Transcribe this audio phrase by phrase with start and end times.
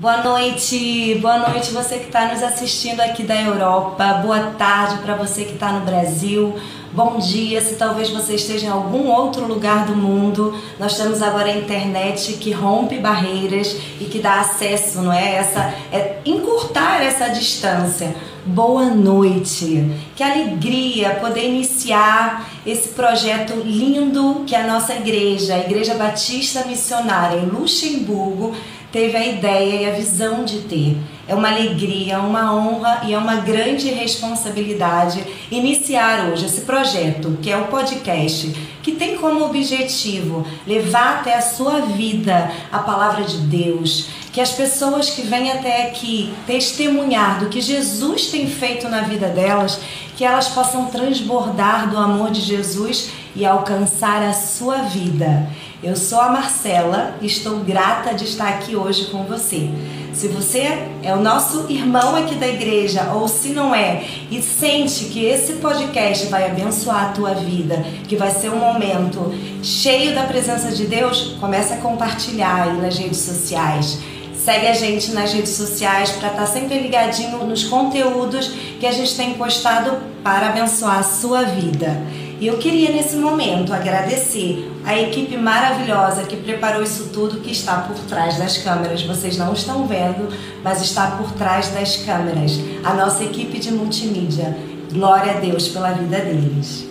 [0.00, 5.16] Boa noite, boa noite você que está nos assistindo aqui da Europa, boa tarde para
[5.16, 6.54] você que está no Brasil,
[6.92, 10.56] bom dia se talvez você esteja em algum outro lugar do mundo.
[10.78, 15.34] Nós temos agora a internet que rompe barreiras e que dá acesso, não é?
[15.34, 18.14] Essa, é encurtar essa distância.
[18.46, 19.84] Boa noite,
[20.14, 27.36] que alegria poder iniciar esse projeto lindo que a nossa igreja, a Igreja Batista Missionária
[27.36, 28.54] em Luxemburgo,
[28.90, 30.96] teve a ideia e a visão de ter.
[31.26, 37.50] É uma alegria, uma honra e é uma grande responsabilidade iniciar hoje esse projeto, que
[37.50, 38.50] é o podcast,
[38.82, 44.52] que tem como objetivo levar até a sua vida a palavra de Deus, que as
[44.52, 49.78] pessoas que vêm até aqui testemunhar do que Jesus tem feito na vida delas,
[50.16, 55.48] que elas possam transbordar do amor de Jesus e alcançar a sua vida.
[55.80, 59.70] Eu sou a Marcela e estou grata de estar aqui hoje com você.
[60.12, 65.04] Se você é o nosso irmão aqui da igreja ou se não é e sente
[65.04, 67.76] que esse podcast vai abençoar a tua vida,
[68.08, 72.98] que vai ser um momento cheio da presença de Deus, comece a compartilhar aí nas
[72.98, 74.00] redes sociais.
[74.34, 78.48] Segue a gente nas redes sociais para estar sempre ligadinho nos conteúdos
[78.80, 82.02] que a gente tem postado para abençoar a sua vida.
[82.40, 87.82] E eu queria nesse momento agradecer a equipe maravilhosa que preparou isso tudo que está
[87.82, 89.02] por trás das câmeras.
[89.02, 92.58] Vocês não estão vendo, mas está por trás das câmeras.
[92.82, 94.56] A nossa equipe de multimídia.
[94.90, 96.88] Glória a Deus pela vida deles.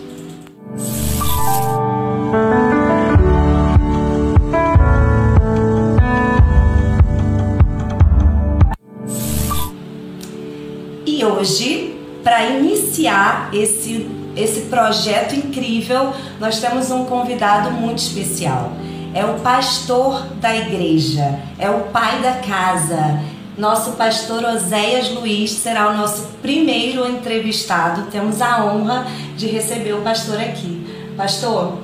[11.04, 18.72] E hoje, para iniciar esse esse projeto incrível, nós temos um convidado muito especial.
[19.14, 23.20] É o pastor da igreja, é o pai da casa.
[23.56, 28.02] Nosso pastor Oséias Luiz será o nosso primeiro entrevistado.
[28.10, 30.86] Temos a honra de receber o pastor aqui.
[31.16, 31.78] Pastor,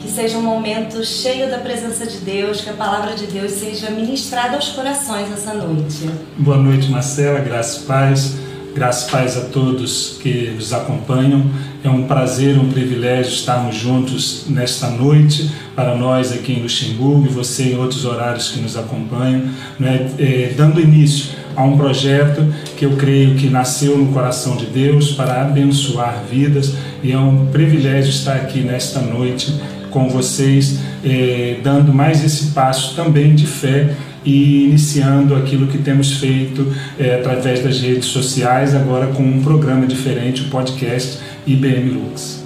[0.00, 3.88] que seja um momento cheio da presença de Deus, que a palavra de Deus seja
[3.90, 6.10] ministrada aos corações essa noite.
[6.36, 8.34] Boa noite, Marcela, graças e paz.
[8.74, 11.44] Graças paz a todos que nos acompanham.
[11.84, 17.28] É um prazer, um privilégio estarmos juntos nesta noite, para nós aqui em Luxemburgo e
[17.28, 19.42] você em outros horários que nos acompanham,
[19.78, 20.10] né?
[20.18, 22.46] é, dando início a um projeto
[22.76, 27.46] que eu creio que nasceu no coração de Deus para abençoar vidas e é um
[27.46, 29.54] privilégio estar aqui nesta noite
[29.90, 33.94] com vocês, é, dando mais esse passo também de fé
[34.24, 39.86] e iniciando aquilo que temos feito é, através das redes sociais, agora com um programa
[39.86, 42.44] diferente, o podcast IBM Lux.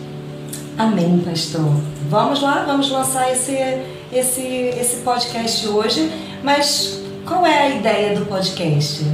[0.79, 1.81] Amém, pastor.
[2.11, 3.57] Vamos lá, vamos lançar esse,
[4.13, 6.11] esse, esse podcast hoje,
[6.43, 9.05] mas qual é a ideia do podcast?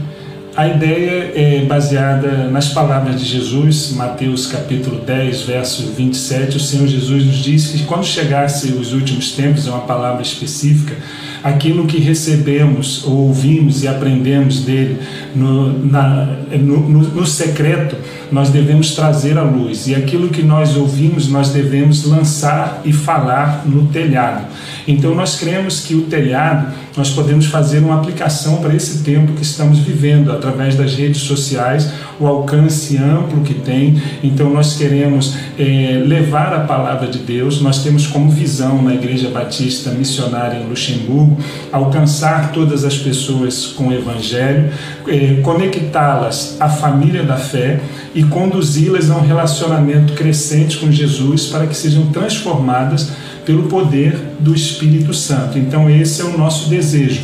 [0.55, 6.59] A ideia é baseada nas palavras de Jesus, Mateus capítulo 10, verso 27.
[6.59, 10.95] O Senhor Jesus nos disse que quando chegasse os últimos tempos, é uma palavra específica,
[11.43, 14.99] aquilo que recebemos, ou ouvimos e aprendemos dele
[15.35, 17.97] no, na, no, no, no secreto,
[18.31, 19.87] nós devemos trazer à luz.
[19.87, 24.47] E aquilo que nós ouvimos, nós devemos lançar e falar no telhado.
[24.87, 29.43] Então nós cremos que o telhado, nós podemos fazer uma aplicação para esse tempo que
[29.43, 34.01] estamos vivendo, através das redes sociais, o alcance amplo que tem.
[34.23, 39.29] Então nós queremos é, levar a palavra de Deus, nós temos como visão na Igreja
[39.31, 41.37] Batista Missionária em Luxemburgo,
[41.73, 44.71] alcançar todas as pessoas com o Evangelho,
[45.07, 47.81] é, conectá-las à família da fé
[48.15, 53.11] e conduzi-las a um relacionamento crescente com Jesus para que sejam transformadas
[53.45, 55.59] pelo poder do Espírito Santo.
[55.59, 57.23] Então, esse é o nosso desejo: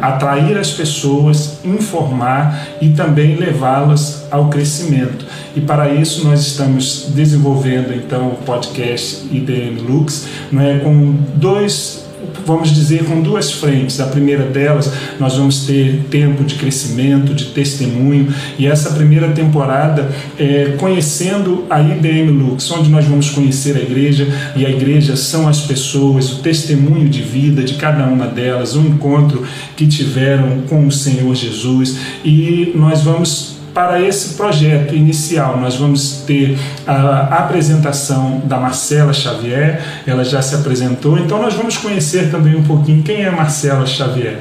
[0.00, 5.24] atrair as pessoas, informar e também levá-las ao crescimento.
[5.54, 12.06] E para isso nós estamos desenvolvendo então o podcast IDM Lux, não é com dois
[12.46, 14.00] vamos dizer, com duas frentes.
[14.00, 20.10] A primeira delas, nós vamos ter tempo de crescimento, de testemunho, e essa primeira temporada
[20.38, 24.26] é conhecendo a IBM Lux, onde nós vamos conhecer a igreja,
[24.56, 28.80] e a igreja são as pessoas, o testemunho de vida de cada uma delas, o
[28.80, 29.44] encontro
[29.76, 36.22] que tiveram com o Senhor Jesus, e nós vamos para esse projeto inicial, nós vamos
[36.26, 42.54] ter a apresentação da Marcela Xavier, ela já se apresentou, então nós vamos conhecer também
[42.54, 44.40] um pouquinho quem é Marcela Xavier.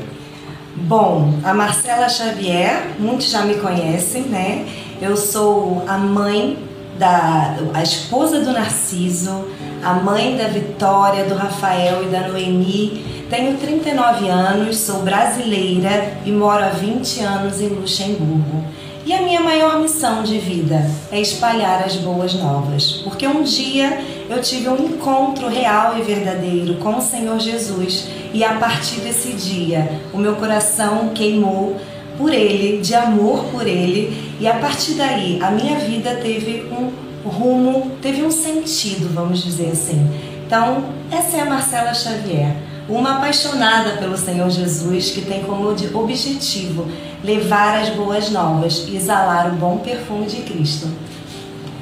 [0.76, 4.66] Bom, a Marcela Xavier, muitos já me conhecem, né?
[5.02, 6.58] Eu sou a mãe
[7.00, 9.46] da a esposa do Narciso,
[9.84, 16.32] a mãe da Vitória, do Rafael e da Noemi, Tenho 39 anos, sou brasileira e
[16.32, 18.66] moro há 20 anos em Luxemburgo.
[19.04, 24.00] E a minha maior missão de vida é espalhar as boas novas, porque um dia
[24.30, 29.34] eu tive um encontro real e verdadeiro com o Senhor Jesus e a partir desse
[29.34, 31.78] dia o meu coração queimou
[32.18, 36.92] por Ele, de amor por Ele, e a partir daí a minha vida teve um
[37.28, 40.08] rumo, teve um sentido, vamos dizer assim.
[40.46, 42.56] Então, essa é a Marcela Xavier,
[42.92, 46.88] uma apaixonada pelo Senhor Jesus que tem como objetivo
[47.24, 50.88] levar as boas novas e exalar o bom perfume de Cristo.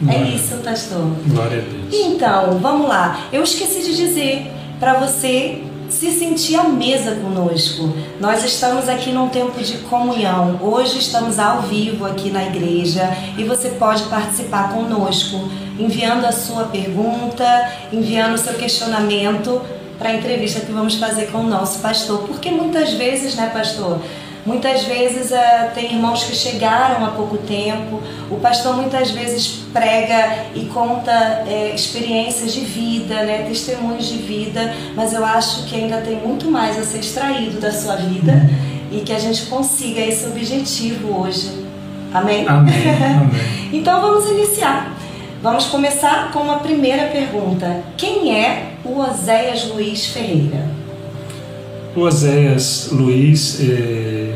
[0.01, 0.25] É Glória.
[0.25, 1.11] É isso, pastor.
[1.27, 1.93] Glória a Deus.
[1.93, 3.27] Então, vamos lá.
[3.33, 7.91] Eu esqueci de dizer para você se sentir à mesa conosco.
[8.19, 10.59] Nós estamos aqui num tempo de comunhão.
[10.61, 16.65] Hoje estamos ao vivo aqui na igreja e você pode participar conosco, enviando a sua
[16.65, 19.61] pergunta, enviando o seu questionamento
[19.99, 22.19] para a entrevista que vamos fazer com o nosso pastor.
[22.19, 23.99] Porque muitas vezes, né, pastor?
[24.45, 28.01] Muitas vezes uh, tem irmãos que chegaram há pouco tempo,
[28.31, 31.11] o pastor muitas vezes prega e conta
[31.45, 36.49] é, experiências de vida, né, testemunhos de vida, mas eu acho que ainda tem muito
[36.49, 38.49] mais a ser extraído da sua vida
[38.89, 41.65] e que a gente consiga esse objetivo hoje.
[42.13, 42.47] Amém?
[42.47, 42.73] Amém.
[43.21, 43.69] Amém.
[43.73, 44.95] então vamos iniciar.
[45.43, 47.83] Vamos começar com uma primeira pergunta.
[47.95, 50.65] Quem é Oséias Luiz Ferreira?
[51.95, 54.35] O Oséias Luiz é,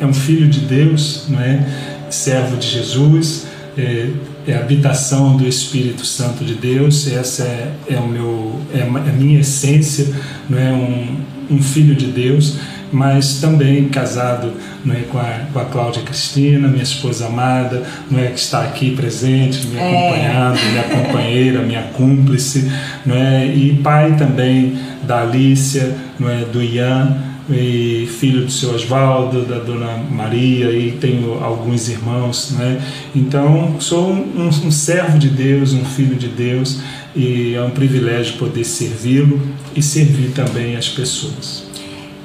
[0.00, 1.66] é, um filho de Deus, não é?
[2.10, 4.10] servo de Jesus, é,
[4.46, 9.40] é habitação do Espírito Santo de Deus, essa é, é, o meu, é a minha
[9.40, 10.06] essência,
[10.48, 10.72] não é?
[10.72, 11.16] um,
[11.56, 12.56] um filho de Deus
[12.92, 14.52] mas também casado
[14.84, 18.62] não é, com, a, com a Cláudia Cristina, minha esposa amada, não é, que está
[18.62, 19.80] aqui presente, me é.
[19.80, 20.70] acompanhando, é.
[20.70, 22.70] minha companheira, minha cúmplice,
[23.04, 27.16] não é, e pai também da Alicia, não é, do Ian,
[27.48, 32.82] e filho do seu Oswaldo, da dona Maria, e tenho alguns irmãos, né?
[33.14, 36.80] Então, sou um, um, servo de Deus, um filho de Deus,
[37.14, 39.40] e é um privilégio poder servi-lo
[39.74, 41.65] e servir também as pessoas.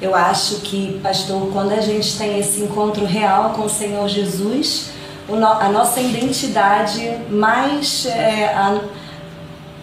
[0.02, 4.90] Eu acho que, pastor, quando a gente tem esse encontro real com o Senhor Jesus,
[5.28, 8.06] a nossa identidade mais.
[8.06, 8.80] É, a,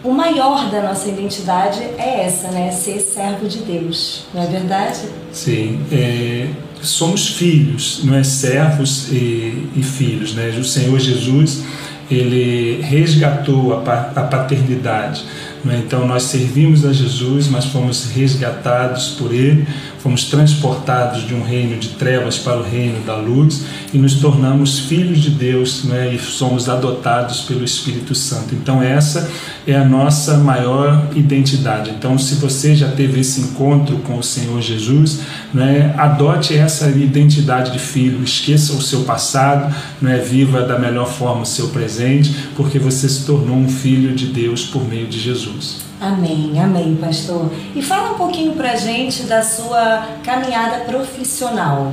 [0.03, 2.69] o maior da nossa identidade é essa, né?
[2.71, 4.99] Ser servo de Deus, não é verdade?
[5.31, 6.49] Sim, é,
[6.81, 8.23] somos filhos, não é?
[8.23, 10.49] Servos e, e filhos, né?
[10.59, 11.63] O Senhor Jesus,
[12.11, 15.23] ele resgatou a, paternidade.
[15.63, 15.81] Né?
[15.85, 19.67] Então nós servimos a Jesus, mas fomos resgatados por Ele
[19.99, 24.79] fomos transportados de um reino de trevas para o reino da luz e nos tornamos
[24.79, 28.55] filhos de Deus né, e somos adotados pelo Espírito Santo.
[28.55, 29.29] Então, essa
[29.67, 31.91] é a nossa maior identidade.
[31.91, 35.19] Então, se você já teve esse encontro com o Senhor Jesus,
[35.53, 41.41] né, adote essa identidade de filho, esqueça o seu passado, né, viva da melhor forma
[41.41, 45.88] o seu presente, porque você se tornou um filho de Deus por meio de Jesus.
[46.01, 47.51] Amém, amém, pastor.
[47.75, 51.91] E fala um pouquinho pra gente da sua caminhada profissional.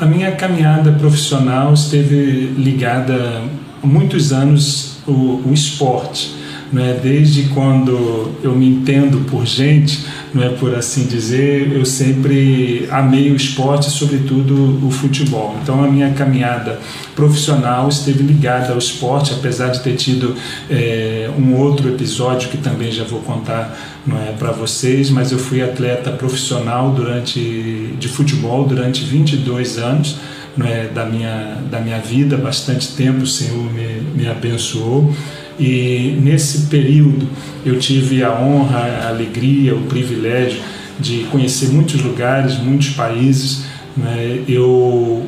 [0.00, 3.42] A minha caminhada profissional esteve ligada
[3.82, 6.34] há muitos anos o, o esporte.
[6.72, 6.98] Né?
[7.02, 10.06] Desde quando eu me entendo por gente,
[10.36, 15.56] não é por assim dizer, eu sempre amei o esporte, sobretudo o futebol.
[15.62, 16.78] Então a minha caminhada
[17.14, 20.36] profissional esteve ligada ao esporte, apesar de ter tido
[20.68, 25.38] é, um outro episódio que também já vou contar não é para vocês, mas eu
[25.38, 30.18] fui atleta profissional durante de futebol durante 22 anos.
[30.58, 35.14] É, da, minha, da minha vida, bastante tempo o Senhor me, me abençoou.
[35.58, 37.26] E nesse período
[37.64, 40.60] eu tive a honra, a alegria, o privilégio
[40.98, 43.64] de conhecer muitos lugares, muitos países.
[43.96, 44.42] Né?
[44.48, 45.26] Eu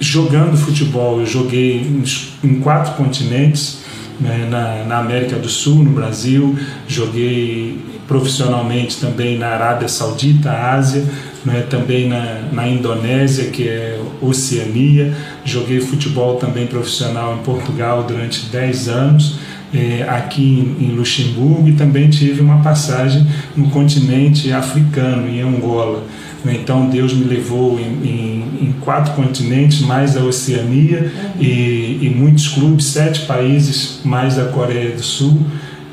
[0.00, 2.02] jogando futebol, eu joguei
[2.44, 3.80] em quatro continentes,
[4.20, 4.46] né?
[4.50, 11.04] na, na América do Sul, no Brasil, joguei profissionalmente também na Arábia Saudita, Ásia,
[11.44, 11.66] né?
[11.68, 15.14] também na, na Indonésia, que é Oceania.
[15.44, 19.38] Joguei futebol também profissional em Portugal durante 10 anos.
[19.72, 20.42] É, aqui
[20.80, 26.04] em, em Luxemburgo e também tive uma passagem no continente africano, em Angola.
[26.42, 26.58] Né?
[26.62, 31.42] Então Deus me levou em, em, em, quatro continentes, mais a Oceania uhum.
[31.42, 35.38] e, e, muitos clubes, sete países, mais a Coreia do Sul.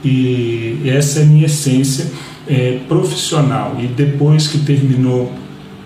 [0.03, 2.05] E essa é a minha essência
[2.47, 3.75] é, profissional.
[3.79, 5.31] E depois que terminou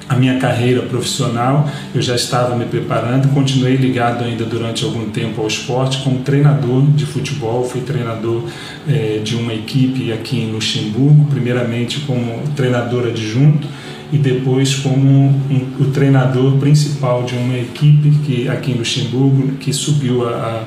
[0.09, 5.39] a minha carreira profissional, eu já estava me preparando, continuei ligado ainda durante algum tempo
[5.39, 8.43] ao esporte como treinador de futebol, fui treinador
[8.87, 13.67] eh, de uma equipe aqui em Luxemburgo, primeiramente como treinador adjunto
[14.11, 19.71] e depois como um, o treinador principal de uma equipe que aqui em Luxemburgo que
[19.71, 20.63] subiu a, a,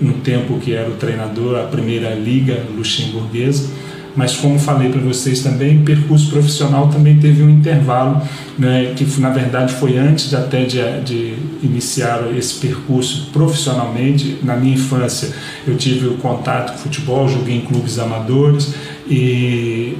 [0.00, 3.68] no tempo que era o treinador a primeira liga luxemburguesa
[4.16, 8.22] mas como falei para vocês também, percurso profissional também teve um intervalo,
[8.58, 14.38] né, que na verdade foi antes até de, de iniciar esse percurso profissionalmente.
[14.42, 15.28] Na minha infância
[15.66, 18.74] eu tive o contato com futebol, joguei em clubes amadores
[19.06, 19.96] e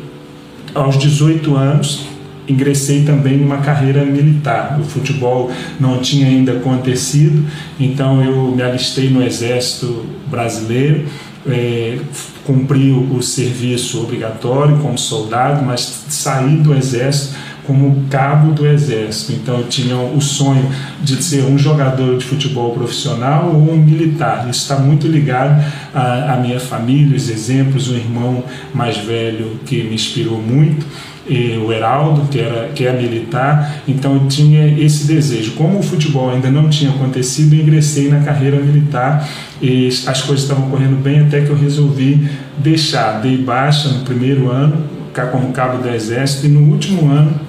[0.74, 2.06] aos 18 anos
[2.48, 4.78] ingressei também numa carreira militar.
[4.80, 7.44] O futebol não tinha ainda acontecido,
[7.78, 11.04] então eu me alistei no Exército Brasileiro
[11.48, 11.98] é,
[12.46, 17.34] cumpri o, serviço obrigatório como soldado, mas saí do exército
[17.66, 19.32] como cabo do exército.
[19.32, 20.70] Então eu tinha o sonho
[21.02, 24.48] de ser um jogador de futebol profissional ou um militar.
[24.48, 29.82] Isso está muito ligado à, à minha família, os exemplos, o irmão mais velho que
[29.82, 30.86] me inspirou muito
[31.28, 35.52] o Heraldo, que, era, que é militar, então eu tinha esse desejo.
[35.52, 39.28] Como o futebol ainda não tinha acontecido, eu ingressei na carreira militar
[39.60, 42.28] e as coisas estavam correndo bem até que eu resolvi
[42.58, 43.20] deixar.
[43.20, 44.84] Dei baixa no primeiro ano,
[45.32, 47.40] como cabo do Exército, e no último ano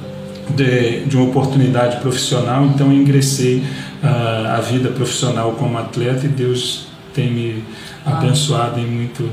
[0.55, 3.63] de, de uma oportunidade profissional, então eu ingressei
[4.01, 7.63] uh, a vida profissional como atleta e Deus tem me
[8.05, 9.29] abençoado em muito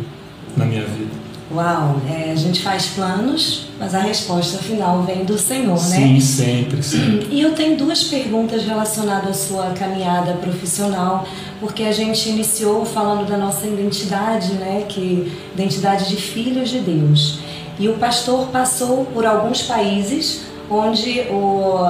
[0.57, 1.24] na minha vida.
[1.55, 5.97] Uau, é, a gente faz planos, mas a resposta final vem do Senhor, né?
[5.97, 7.29] Sim, sempre, sempre.
[7.31, 11.25] E eu tenho duas perguntas relacionadas à sua caminhada profissional,
[11.61, 14.85] porque a gente iniciou falando da nossa identidade, né?
[14.89, 17.39] Que identidade de filhos de Deus.
[17.79, 21.89] E o pastor passou por alguns países onde o,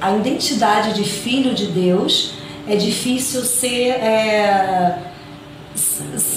[0.00, 2.34] a identidade de filho de Deus
[2.66, 4.98] é difícil ser é,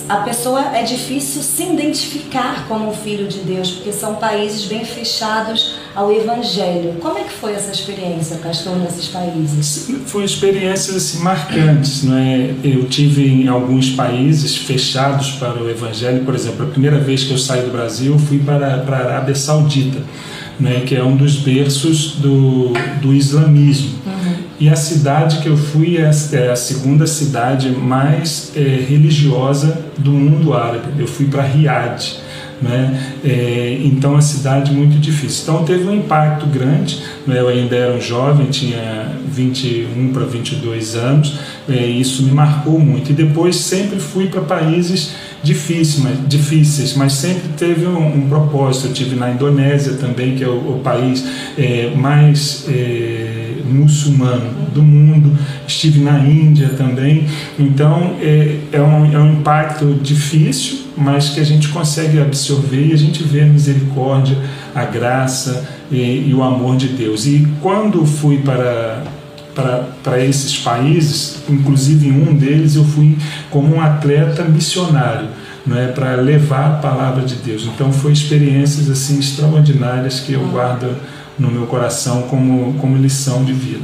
[0.08, 4.86] a pessoa é difícil se identificar como um filho de Deus, porque são países bem
[4.86, 6.96] fechados ao Evangelho.
[7.01, 9.89] Como é que foi essa experiência, pastor, nesses países?
[10.06, 12.54] Foi experiências assim, marcantes, não é?
[12.63, 17.32] Eu tive em alguns países fechados para o Evangelho, por exemplo, a primeira vez que
[17.32, 20.01] eu saí do Brasil, fui para, para a Arábia Saudita,
[20.60, 23.96] né, que é um dos berços do, do islamismo.
[24.60, 30.12] E a cidade que eu fui é, é a segunda cidade mais é, religiosa do
[30.12, 30.94] mundo árabe.
[30.98, 32.24] Eu fui para Riad.
[32.62, 33.18] Né?
[33.24, 35.44] É, então a cidade muito difícil.
[35.44, 37.04] Então teve um impacto grande.
[37.28, 37.40] Né?
[37.40, 41.38] Eu ainda era um jovem, tinha 21 para 22 anos.
[41.68, 43.12] É, isso me marcou muito.
[43.12, 48.88] E depois sempre fui para países difíceis, mas, difíceis, mas sempre teve um, um, propósito.
[48.88, 51.24] Eu tive na Indonésia também, que é o, o país
[51.58, 55.38] é, mais é, muçulmano do mundo,
[55.68, 57.28] estive na Índia também.
[57.60, 62.94] Então é, é, um, é um impacto difícil, mas que a gente consegue absorver e
[62.94, 64.38] a gente vê a misericórdia,
[64.74, 67.28] a graça e, e o amor de Deus.
[67.28, 69.04] E quando fui para
[69.56, 73.18] para, esses países, inclusive em um deles eu fui
[73.50, 75.30] como um atleta missionário,
[75.66, 77.64] não é para levar a palavra de Deus.
[77.64, 80.96] Então foi experiências assim extraordinárias que eu guardo
[81.40, 83.84] no meu coração como, como lição de vida.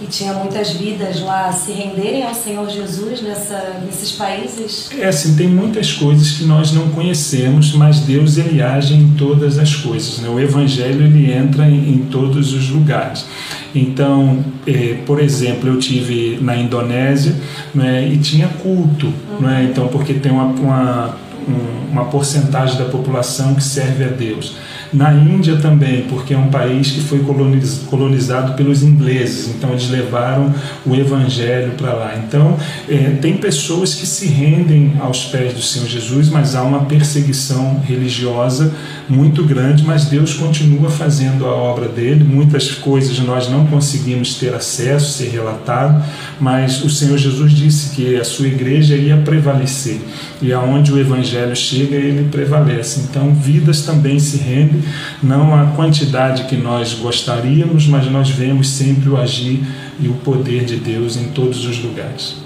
[0.00, 4.90] E tinha muitas vidas lá se renderem ao Senhor Jesus nessa, nesses países?
[4.98, 9.58] É assim, tem muitas coisas que nós não conhecemos, mas Deus ele age em todas
[9.58, 10.20] as coisas.
[10.20, 10.28] Né?
[10.30, 13.26] O Evangelho ele entra em, em todos os lugares.
[13.74, 17.34] Então, é, por exemplo, eu tive na Indonésia
[17.74, 19.40] né, e tinha culto, uhum.
[19.46, 19.68] né?
[19.70, 21.16] então porque tem uma, uma,
[21.90, 24.56] uma porcentagem da população que serve a Deus.
[24.92, 27.20] Na Índia também, porque é um país que foi
[27.86, 30.52] colonizado pelos ingleses, então eles levaram
[30.84, 32.14] o evangelho para lá.
[32.16, 32.56] Então,
[32.88, 37.80] é, tem pessoas que se rendem aos pés do Senhor Jesus, mas há uma perseguição
[37.86, 38.74] religiosa
[39.08, 42.24] muito grande, mas Deus continua fazendo a obra dele.
[42.24, 46.02] Muitas coisas nós não conseguimos ter acesso, ser relatado,
[46.40, 50.00] mas o Senhor Jesus disse que a sua igreja ia prevalecer
[50.42, 53.00] e aonde o evangelho chega, ele prevalece.
[53.08, 54.79] Então, vidas também se rendem
[55.22, 59.64] não a quantidade que nós gostaríamos, mas nós vemos sempre o agir
[59.98, 62.36] e o poder de Deus em todos os lugares.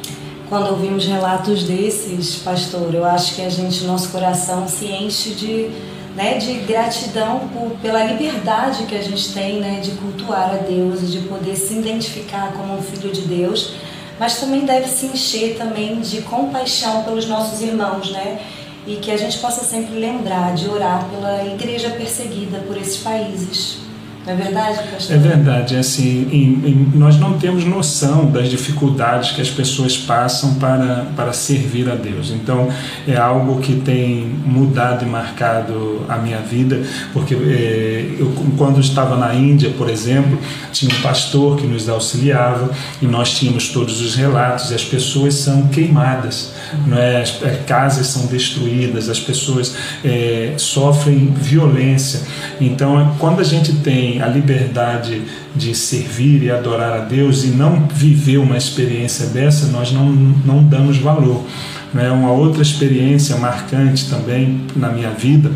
[0.49, 5.71] Quando ouvimos relatos desses, pastor, eu acho que a gente, nosso coração se enche de,
[6.15, 11.03] né, de gratidão por, pela liberdade que a gente tem né, de cultuar a Deus
[11.03, 13.75] e de poder se identificar como um filho de Deus,
[14.19, 18.39] mas também deve se encher também de compaixão pelos nossos irmãos, né?
[18.87, 23.84] E que a gente possa sempre lembrar de orar pela igreja perseguida por esses países.
[24.27, 25.17] É verdade, pastor?
[25.17, 25.77] É verdade.
[25.77, 31.07] É assim, em, em, nós não temos noção das dificuldades que as pessoas passam para,
[31.15, 32.31] para servir a Deus.
[32.31, 32.69] Então,
[33.07, 39.17] é algo que tem mudado e marcado a minha vida, porque é, eu, quando estava
[39.17, 40.39] na Índia, por exemplo,
[40.73, 42.71] tinha um pastor que nos auxiliava
[43.03, 46.53] e nós tínhamos todos os relatos e as pessoas são queimadas,
[46.87, 47.21] não é?
[47.21, 52.23] as, as casas são destruídas, as pessoas é, sofrem violência.
[52.61, 55.23] Então, quando a gente tem a liberdade
[55.55, 60.63] de servir e adorar a Deus e não viver uma experiência dessa, nós não, não
[60.63, 61.45] damos valor.
[61.93, 62.11] Né?
[62.11, 65.51] Uma outra experiência marcante também na minha vida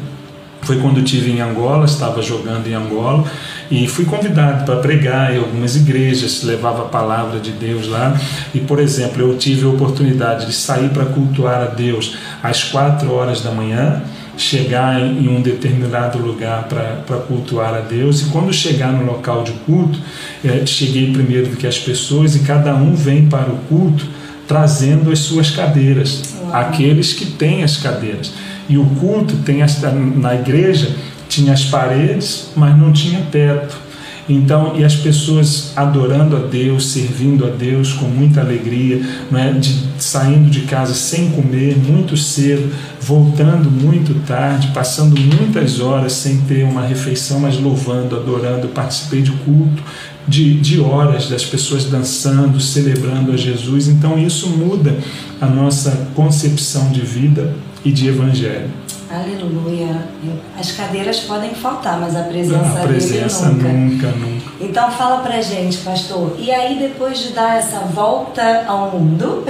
[0.63, 3.25] foi quando estive em Angola, estava jogando em Angola
[3.71, 8.15] e fui convidado para pregar em algumas igrejas, levava a palavra de Deus lá.
[8.55, 13.13] E, por exemplo, eu tive a oportunidade de sair para cultuar a Deus às quatro
[13.15, 14.03] horas da manhã
[14.39, 18.23] chegar em um determinado lugar para cultuar a Deus.
[18.23, 19.99] E quando chegar no local de culto,
[20.45, 24.07] é, cheguei primeiro do que as pessoas e cada um vem para o culto
[24.47, 26.57] trazendo as suas cadeiras, Uau.
[26.57, 28.33] aqueles que têm as cadeiras.
[28.67, 29.79] E o culto tem as,
[30.17, 30.97] na igreja
[31.29, 33.88] tinha as paredes, mas não tinha teto.
[34.29, 39.53] Então, e as pessoas adorando a Deus, servindo a Deus com muita alegria, não é?
[39.53, 42.71] de, saindo de casa sem comer, muito cedo,
[43.01, 48.69] voltando muito tarde, passando muitas horas sem ter uma refeição, mas louvando, adorando.
[48.69, 49.83] participei de culto
[50.29, 53.89] de, de horas das pessoas dançando, celebrando a Jesus.
[53.89, 54.95] Então, isso muda
[55.41, 58.69] a nossa concepção de vida e de evangelho.
[59.11, 60.09] Aleluia.
[60.59, 64.07] As cadeiras podem faltar, mas a presença, a presença dele nunca.
[64.09, 64.53] nunca, nunca.
[64.61, 66.37] Então fala pra gente, pastor.
[66.39, 69.45] E aí depois de dar essa volta ao mundo,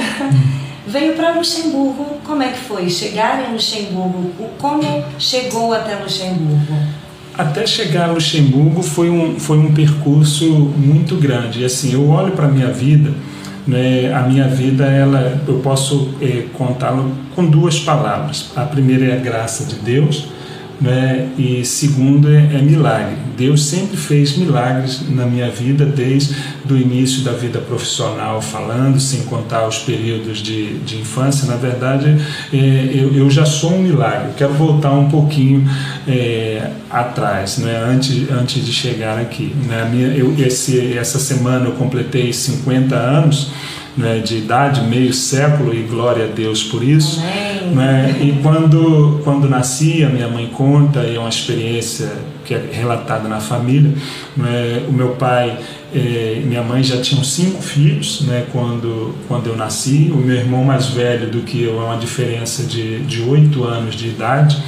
[0.87, 2.19] veio para Luxemburgo.
[2.25, 2.89] Como é que foi?
[2.89, 4.33] Chegar em Luxemburgo?
[4.59, 6.77] Como chegou até Luxemburgo?
[7.37, 10.47] Até chegar a Luxemburgo foi um, foi um percurso
[10.77, 11.63] muito grande.
[11.63, 13.13] E assim, eu olho para minha vida
[13.69, 18.51] né, a minha vida ela eu posso é, contá-lo com duas palavras.
[18.57, 20.29] A primeira é a graça de Deus,
[20.81, 23.17] né, e segundo é, é, milagre.
[23.37, 26.35] Deus sempre fez milagres na minha vida desde
[26.69, 31.47] o início da vida profissional, falando, sem contar os períodos de, de infância.
[31.49, 32.17] Na verdade,
[32.53, 34.33] é, eu, eu, já sou um milagre.
[34.37, 35.69] quero voltar um pouquinho
[36.07, 39.55] é, atrás, né, antes, antes de chegar aqui.
[39.67, 43.51] Né, minha, eu, esse, essa semana eu completei 50 anos
[43.99, 47.21] né, de idade, meio século, e glória a Deus por isso.
[47.75, 48.17] Né?
[48.21, 52.11] E quando, quando nasci, a minha mãe conta, e é uma experiência
[52.45, 53.93] que é relatada na família,
[54.35, 55.59] né, o meu pai
[55.93, 60.65] e minha mãe já tinham cinco filhos né, quando, quando eu nasci, o meu irmão
[60.65, 64.63] mais velho do que eu é uma diferença de oito anos de idade,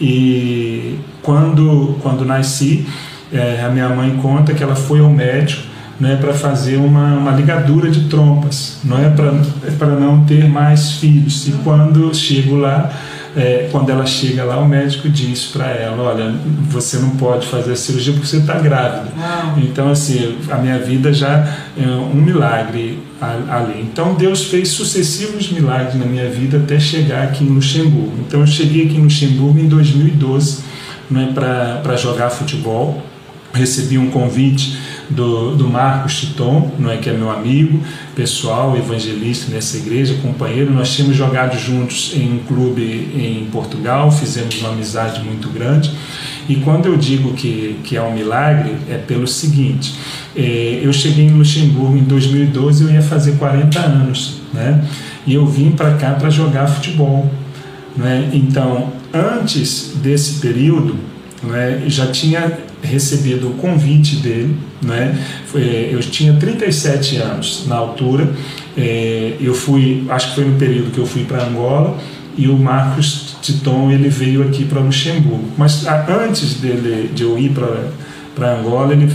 [0.00, 2.86] e quando, quando nasci,
[3.30, 5.69] é, a minha mãe conta que ela foi ao médico
[6.00, 11.46] né, para fazer uma, uma ligadura de trompas, não é para não ter mais filhos.
[11.46, 12.90] E quando chego lá,
[13.36, 16.34] é, quando ela chega lá, o médico diz para ela: Olha,
[16.68, 19.12] você não pode fazer a cirurgia porque você está grávida.
[19.58, 21.46] Então, assim, a minha vida já
[21.78, 23.82] é um milagre ali.
[23.82, 28.14] Então, Deus fez sucessivos milagres na minha vida até chegar aqui em Luxemburgo.
[28.26, 30.64] Então, eu cheguei aqui em Luxemburgo em 2012
[31.10, 33.02] né, para jogar futebol.
[33.52, 34.78] Recebi um convite
[35.10, 37.80] do, do Marcos Titon, não é que é meu amigo
[38.14, 40.72] pessoal, evangelista nessa igreja, companheiro.
[40.72, 45.90] Nós tínhamos jogado juntos em um clube em Portugal, fizemos uma amizade muito grande.
[46.48, 49.94] E quando eu digo que, que é um milagre, é pelo seguinte:
[50.36, 54.84] é, eu cheguei em Luxemburgo em 2012, eu ia fazer 40 anos, né?
[55.26, 57.30] E eu vim para cá para jogar futebol,
[57.96, 58.30] né?
[58.32, 60.96] Então, antes desse período,
[61.42, 65.18] né, já tinha recebido o convite dele, né?
[65.90, 68.30] Eu tinha 37 anos na altura.
[68.76, 71.98] É, eu fui, acho que foi no período que eu fui para Angola
[72.36, 75.44] e o Marcos Titon ele veio aqui para Luxemburgo.
[75.56, 77.52] Mas antes dele de eu ir
[78.34, 79.10] para Angola, ele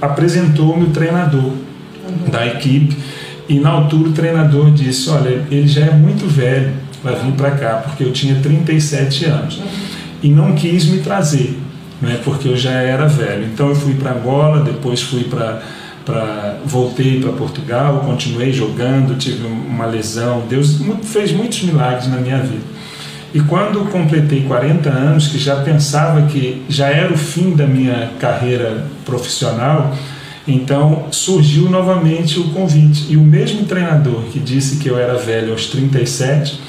[0.00, 2.30] apresentou-me o treinador uhum.
[2.30, 2.96] da equipe
[3.48, 7.50] e na altura o treinador disse: Olha, ele já é muito velho para vir para
[7.52, 9.58] cá, porque eu tinha 37 anos.
[9.58, 9.64] Uhum.
[10.22, 11.58] E não quis me trazer
[12.00, 13.44] né, porque eu já era velho.
[13.44, 15.62] Então eu fui para Angola, depois fui para
[16.04, 20.44] para voltei para Portugal, continuei jogando, tive uma lesão.
[20.48, 22.62] Deus fez muitos milagres na minha vida.
[23.32, 28.10] E quando completei 40 anos, que já pensava que já era o fim da minha
[28.20, 29.96] carreira profissional,
[30.46, 33.06] então surgiu novamente o convite.
[33.08, 36.60] E o mesmo treinador que disse que eu era velho aos 37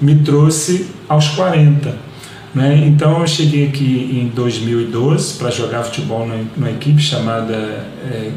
[0.00, 2.11] me trouxe aos 40
[2.54, 2.84] Né?
[2.86, 8.30] Então eu cheguei aqui em 2012 para jogar futebol numa, equipe chamada é,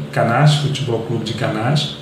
[0.62, 1.96] Futebol Clube de Canás.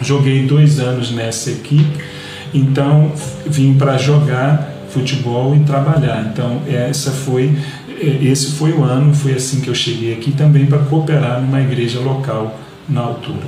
[0.00, 2.04] Joguei dois anos nessa equipe,
[2.52, 3.12] então
[3.46, 6.28] vim para jogar futebol e trabalhar.
[6.30, 7.56] Então essa foi
[7.88, 11.60] é, esse foi o ano, foi assim que eu cheguei aqui também para cooperar numa
[11.60, 13.46] igreja local na altura.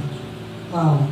[0.73, 1.07] Uau!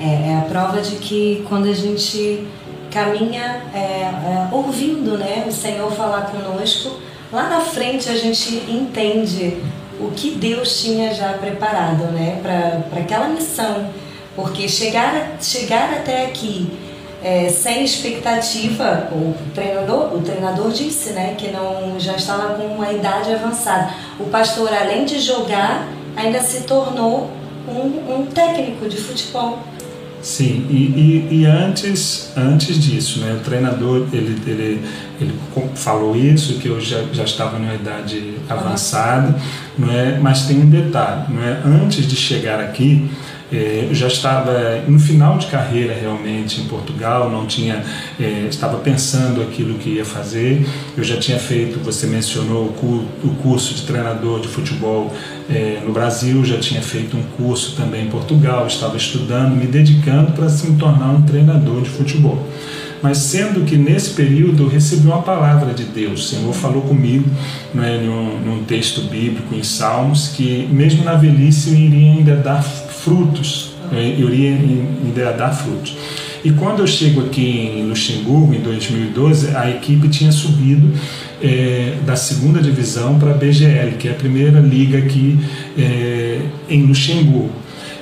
[0.00, 2.44] É, é a prova de que quando a gente
[2.92, 7.00] caminha é, é, ouvindo né, o Senhor falar conosco,
[7.32, 9.56] lá na frente a gente entende
[9.98, 13.88] o que Deus tinha já preparado né, para aquela missão.
[14.34, 16.70] Porque chegar, chegar até aqui
[17.22, 22.90] é, sem expectativa, o treinador, o treinador disse né, que não já estava com uma
[22.92, 23.92] idade avançada.
[24.18, 27.30] O pastor, além de jogar, ainda se tornou
[27.68, 29.58] um, um técnico de futebol.
[30.22, 34.80] Sim, e, e, e, antes, antes disso, né, o treinador ele, ele,
[35.20, 35.34] ele
[35.74, 39.34] falou isso, que eu já, já estava numa idade avançada,
[39.76, 40.18] não é?
[40.20, 41.60] mas tem um detalhe, não é?
[41.64, 43.10] antes de chegar aqui,
[43.52, 47.84] é, eu já estava no final de carreira realmente em Portugal, não tinha,
[48.18, 50.66] é, estava pensando aquilo que ia fazer.
[50.96, 55.12] Eu já tinha feito, você mencionou o, curso de treinador de futebol
[55.50, 60.32] é, no Brasil, já tinha feito um curso também em Portugal, estava estudando, me dedicando
[60.32, 62.46] para se tornar um treinador de futebol.
[63.02, 67.28] Mas sendo que nesse período eu recebi uma palavra de Deus, o Senhor falou comigo
[67.74, 72.62] né, num, num texto bíblico em Salmos que mesmo na velhice eu iria ainda dar
[73.04, 75.96] frutos, né, eu iria ainda dar frutos.
[76.44, 80.92] E quando eu chego aqui em Luxemburgo, em 2012, a equipe tinha subido
[81.40, 85.38] é, da segunda divisão para a BGL, que é a primeira liga aqui
[85.78, 87.52] é, em Luxemburgo.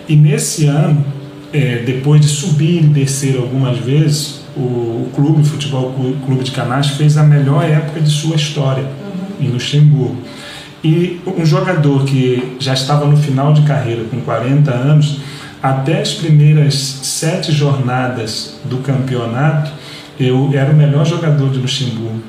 [0.08, 1.04] E nesse ano,
[1.52, 5.92] é, depois de subir e descer algumas vezes, o, o clube, o Futebol
[6.24, 9.46] Clube de Canais, fez a melhor época de sua história uhum.
[9.46, 10.16] em Luxemburgo.
[10.82, 15.20] E um jogador que já estava no final de carreira, com 40 anos,
[15.62, 19.70] até as primeiras sete jornadas do campeonato,
[20.18, 22.22] eu era o melhor jogador de Luxemburgo.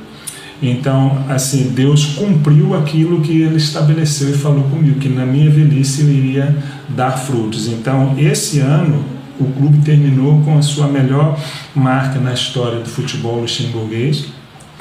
[0.62, 6.02] Então, assim, Deus cumpriu aquilo que ele estabeleceu e falou comigo, que na minha velhice
[6.02, 6.56] eu iria
[6.90, 7.68] dar frutos.
[7.68, 9.04] Então, esse ano,
[9.40, 11.40] o clube terminou com a sua melhor
[11.74, 14.26] marca na história do futebol luxemburguês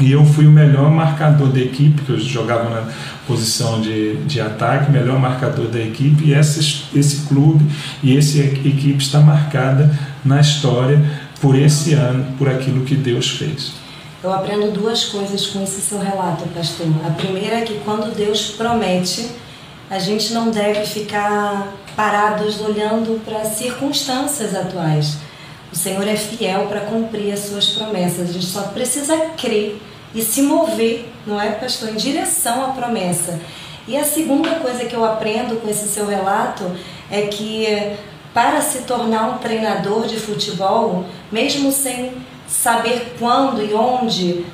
[0.01, 2.93] e eu fui o melhor marcador da equipe, que eu jogava na
[3.27, 6.25] posição de, de ataque, melhor marcador da equipe.
[6.25, 7.65] E esse, esse clube
[8.03, 9.91] e essa equipe está marcada
[10.25, 10.99] na história
[11.41, 13.73] por esse ano, por aquilo que Deus fez.
[14.23, 16.87] Eu aprendo duas coisas com esse seu relato, pastor.
[17.07, 19.31] A primeira é que quando Deus promete,
[19.91, 25.19] a gente não deve ficar parados olhando para as circunstâncias atuais.
[25.73, 28.31] O Senhor é fiel para cumprir as suas promessas.
[28.31, 29.81] A gente só precisa crer
[30.15, 33.41] e se mover, não é, pastor, em direção à promessa.
[33.87, 36.71] E a segunda coisa que eu aprendo com esse seu relato
[37.11, 37.67] é que
[38.33, 42.13] para se tornar um treinador de futebol, mesmo sem
[42.47, 44.45] saber quando e onde,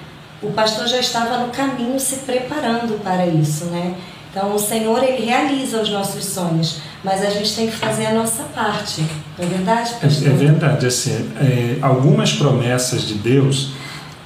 [0.42, 3.94] o pastor já estava no caminho se preparando para isso, né?
[4.30, 8.12] Então o Senhor ele realiza os nossos sonhos, mas a gente tem que fazer a
[8.12, 9.00] nossa parte.
[9.38, 10.28] Não é verdade, pastor?
[10.28, 13.70] É, é verdade, assim, é, algumas promessas de Deus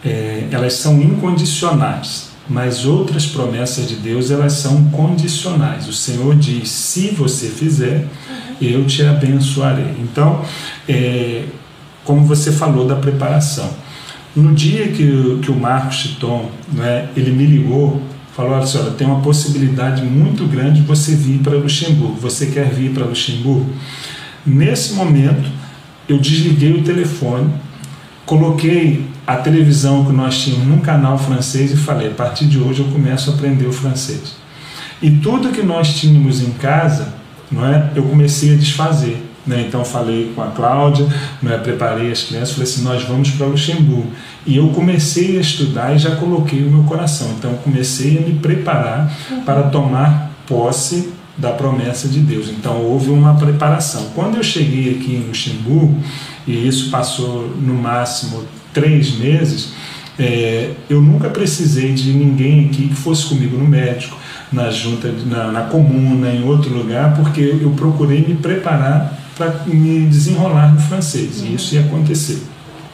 [0.05, 5.89] é, elas são incondicionais, mas outras promessas de Deus elas são condicionais.
[5.89, 8.07] O Senhor diz: se você fizer,
[8.61, 9.95] eu te abençoarei.
[10.01, 10.45] Então,
[10.89, 11.45] é,
[12.05, 13.71] como você falou da preparação,
[14.35, 18.01] no dia que, que o Marcos Chiton, né, ele me ligou,
[18.35, 22.17] falou: olha, senhora, tem uma possibilidade muito grande de você vir para Luxemburgo.
[22.21, 23.71] Você quer vir para Luxemburgo?
[24.47, 25.51] Nesse momento,
[26.09, 27.53] eu desliguei o telefone,
[28.31, 32.79] coloquei a televisão que nós tínhamos num canal francês e falei: a partir de hoje
[32.79, 34.37] eu começo a aprender o francês.
[35.03, 37.13] E tudo que nós tínhamos em casa,
[37.51, 37.91] não é?
[37.97, 39.27] Eu comecei a desfazer.
[39.45, 39.65] Né?
[39.67, 41.09] Então falei com a Cláudia,
[41.43, 41.59] não é?
[41.59, 44.13] preparei as crianças, falei assim: nós vamos para Luxemburgo.
[44.47, 47.35] E eu comecei a estudar e já coloquei o meu coração.
[47.37, 49.41] Então comecei a me preparar uhum.
[49.41, 52.49] para tomar posse da promessa de Deus.
[52.49, 54.11] Então houve uma preparação.
[54.15, 55.99] Quando eu cheguei aqui em Luxemburgo,
[56.47, 59.73] e isso passou no máximo três meses,
[60.19, 64.17] é, eu nunca precisei de ninguém aqui que fosse comigo no médico,
[64.53, 70.07] na junta, na, na comuna, em outro lugar, porque eu procurei me preparar para me
[70.07, 72.43] desenrolar no francês, e isso ia acontecer.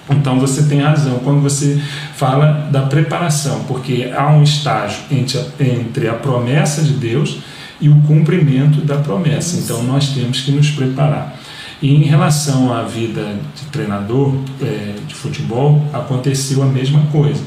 [0.08, 1.80] Então você tem razão quando você
[2.14, 7.38] fala da preparação, porque há um estágio entre a, entre a promessa de Deus
[7.80, 9.58] e o cumprimento da promessa.
[9.58, 11.38] Então nós temos que nos preparar.
[11.80, 17.42] E em relação à vida de treinador é, de futebol, aconteceu a mesma coisa.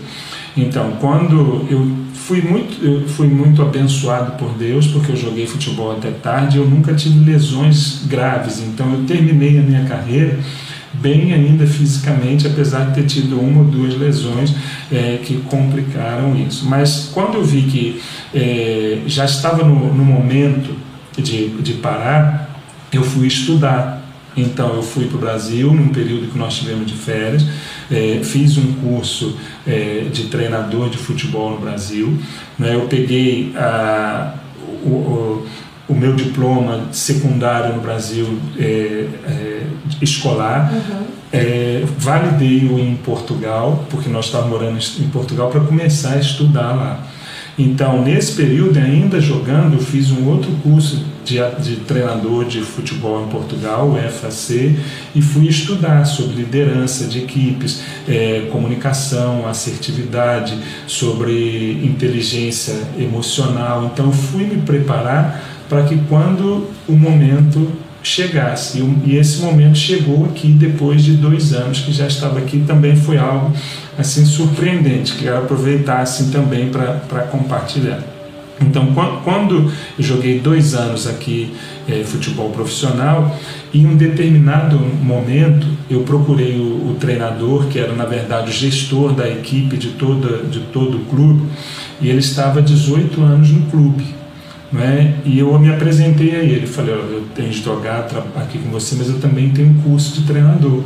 [0.56, 5.94] Então, quando eu fui muito, eu fui muito abençoado por Deus, porque eu joguei futebol
[5.94, 8.60] até tarde, eu nunca tive lesões graves.
[8.60, 10.38] Então, eu terminei a minha carreira
[10.94, 14.54] bem ainda fisicamente, apesar de ter tido uma ou duas lesões
[14.92, 16.66] é, que complicaram isso.
[16.68, 18.02] Mas quando eu vi que
[18.34, 20.76] é, já estava no, no momento
[21.18, 22.50] de, de parar,
[22.92, 24.00] eu fui estudar.
[24.38, 27.46] Então eu fui para o Brasil num período que nós tivemos de férias,
[27.92, 29.36] é, fiz um curso
[29.68, 32.18] é, de treinador de futebol no Brasil.
[32.58, 34.36] Né, eu peguei a,
[34.84, 35.48] o, o
[35.90, 39.64] o meu diploma secundário no Brasil é, é,
[40.00, 41.04] escolar, uhum.
[41.34, 47.08] é, validei-o em Portugal, porque nós estávamos morando em Portugal, para começar a estudar lá.
[47.58, 53.26] Então, nesse período, ainda jogando, eu fiz um outro curso de, de treinador de futebol
[53.26, 54.80] em Portugal, o FAC,
[55.14, 63.92] e fui estudar sobre liderança de equipes, é, comunicação, assertividade, sobre inteligência emocional.
[63.92, 70.48] Então, fui me preparar para que quando o momento chegasse, e esse momento chegou aqui
[70.48, 73.54] depois de dois anos que já estava aqui, também foi algo
[73.98, 78.02] assim surpreendente, que eu aproveitasse também para compartilhar.
[78.62, 81.54] Então, quando eu joguei dois anos aqui
[81.88, 83.38] é, futebol profissional,
[83.74, 89.14] em um determinado momento eu procurei o, o, treinador, que era na verdade o gestor
[89.14, 91.44] da equipe de, toda, de todo o clube,
[92.02, 94.19] e ele estava 18 anos no clube.
[94.72, 95.16] Né?
[95.26, 98.96] E eu me apresentei a ele, falei, olha, eu tenho de jogar aqui com você,
[98.96, 100.84] mas eu também tenho um curso de treinador.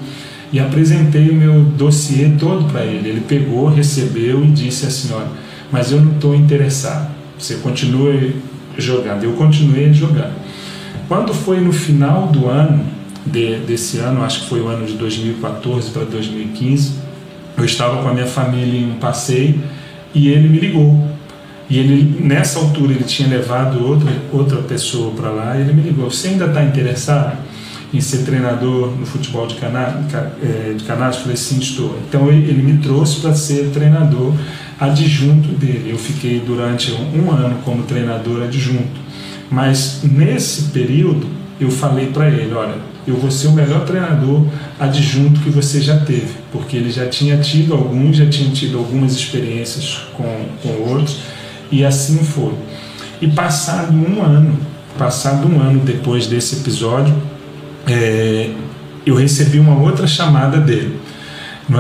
[0.54, 3.10] E apresentei o meu dossiê todo para ele.
[3.10, 5.28] Ele pegou, recebeu e disse assim, olha,
[5.72, 7.12] mas eu não estou interessado.
[7.38, 8.36] Você continue
[8.78, 9.24] jogando.
[9.24, 10.34] Eu continuei jogando.
[11.08, 12.86] Quando foi no final do ano,
[13.26, 16.94] de, desse ano, acho que foi o ano de 2014 para 2015,
[17.58, 19.60] eu estava com a minha família em um passeio
[20.14, 21.08] e ele me ligou
[21.70, 25.82] e ele, nessa altura, ele tinha levado outra, outra pessoa para lá e ele me
[25.82, 27.38] ligou: Você ainda está interessado
[27.94, 30.00] em ser treinador no futebol de Canário?
[30.42, 30.84] É, de?
[30.88, 31.98] Eu falei: Sim, estou.
[32.08, 34.34] Então ele me trouxe para ser treinador
[34.80, 35.92] adjunto dele.
[35.92, 39.02] Eu fiquei durante um ano como treinador adjunto.
[39.50, 41.28] Mas nesse período,
[41.62, 42.76] eu falei para ele: Olha,
[43.08, 44.46] eu vou ser o melhor treinador
[44.78, 49.14] adjunto que você já teve, porque ele já tinha tido alguns, já tinha tido algumas
[49.14, 51.33] experiências com, com outros
[51.74, 52.54] e assim foi.
[53.20, 54.60] E passado um ano,
[54.98, 57.16] passado um ano depois desse episódio,
[57.88, 58.52] é,
[59.04, 61.00] eu recebi uma outra chamada dele.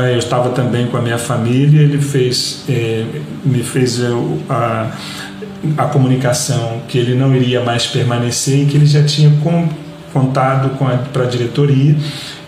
[0.01, 0.13] É?
[0.13, 3.05] Eu estava também com a minha família, ele fez, é,
[3.45, 4.07] me fez é,
[4.49, 4.91] a,
[5.77, 9.69] a comunicação que ele não iria mais permanecer e que ele já tinha com,
[10.11, 10.71] contado
[11.11, 11.95] para a diretoria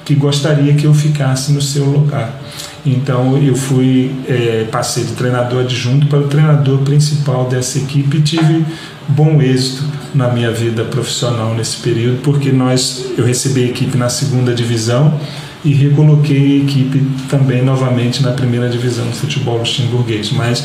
[0.05, 2.39] que gostaria que eu ficasse no seu lugar.
[2.85, 8.21] Então eu fui, é, passei de treinador adjunto para o treinador principal dessa equipe e
[8.21, 8.63] tive
[9.07, 14.07] bom êxito na minha vida profissional nesse período, porque nós, eu recebi a equipe na
[14.07, 15.19] segunda divisão
[15.63, 20.31] e recoloquei a equipe também novamente na primeira divisão do futebol luxemburguês.
[20.31, 20.63] Mas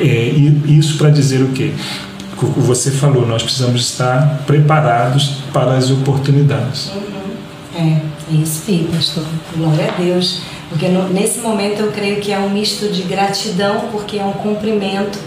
[0.00, 0.32] é,
[0.66, 1.72] isso para dizer o quê?
[2.56, 6.90] Você falou, nós precisamos estar preparados para as oportunidades.
[7.76, 7.78] Uhum.
[7.78, 8.62] É, isso
[8.94, 9.24] pastor.
[9.56, 10.40] Glória a Deus.
[10.68, 14.32] Porque no, nesse momento eu creio que é um misto de gratidão, porque é um
[14.32, 15.18] cumprimento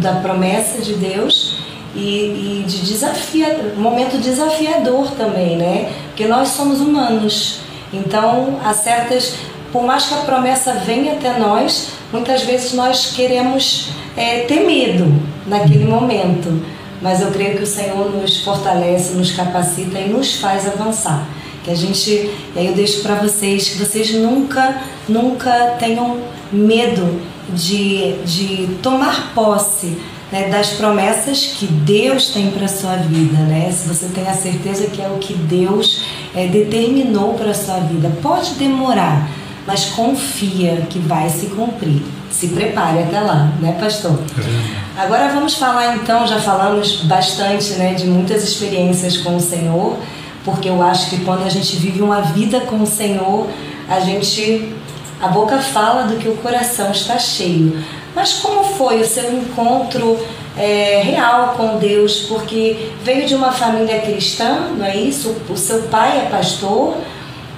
[0.00, 1.58] da promessa de Deus
[1.94, 5.92] e, e de desafio, momento desafiador também, né?
[6.08, 7.60] Porque nós somos humanos.
[7.92, 9.36] Então, há certas.
[9.72, 15.12] Por mais que a promessa venha até nós, muitas vezes nós queremos é, ter medo
[15.46, 16.62] naquele momento.
[17.02, 21.26] Mas eu creio que o Senhor nos fortalece, nos capacita e nos faz avançar
[21.64, 26.20] que a gente, e aí eu deixo para vocês que vocês nunca, nunca tenham
[26.52, 29.96] medo de, de tomar posse
[30.30, 33.70] né, das promessas que Deus tem para sua vida, né?
[33.72, 38.12] Se você tem a certeza que é o que Deus é, determinou para sua vida,
[38.20, 39.30] pode demorar,
[39.66, 42.02] mas confia que vai se cumprir.
[42.30, 44.18] Se prepare até lá, né, pastor?
[44.38, 45.00] É.
[45.00, 49.96] Agora vamos falar então, já falamos bastante, né, de muitas experiências com o Senhor
[50.44, 53.48] porque eu acho que quando a gente vive uma vida com o Senhor,
[53.88, 54.74] a gente
[55.20, 57.82] a boca fala do que o coração está cheio.
[58.14, 60.18] Mas como foi o seu encontro
[60.56, 62.26] é, real com Deus?
[62.28, 65.34] Porque veio de uma família cristã, não é isso?
[65.48, 66.96] O seu pai é pastor,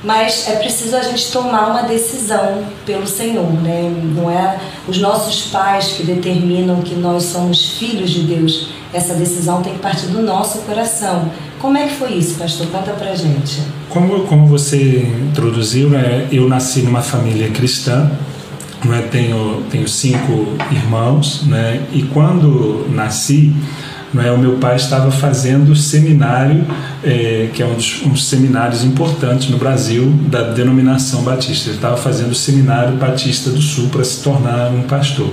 [0.02, 3.92] mas é preciso a gente tomar uma decisão pelo Senhor, né?
[4.14, 8.68] Não é os nossos pais que determinam que nós somos filhos de Deus.
[8.94, 11.30] Essa decisão tem que partir do nosso coração.
[11.60, 12.66] Como é que foi isso, pastor?
[12.68, 13.62] Conta pra gente.
[13.88, 18.10] Como, como você introduziu, né, eu nasci numa família cristã
[18.86, 23.54] né, tenho, tenho cinco irmãos, né, e quando nasci,
[24.12, 26.64] né, o meu pai estava fazendo seminário,
[27.02, 31.68] é, que é um dos seminários importantes no Brasil, da denominação batista.
[31.68, 35.30] Ele estava fazendo o seminário Batista do Sul para se tornar um pastor.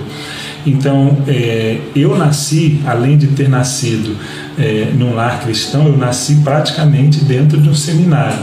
[0.66, 4.16] Então, é, eu nasci, além de ter nascido
[4.58, 8.38] é, num lar cristão, eu nasci praticamente dentro de um seminário.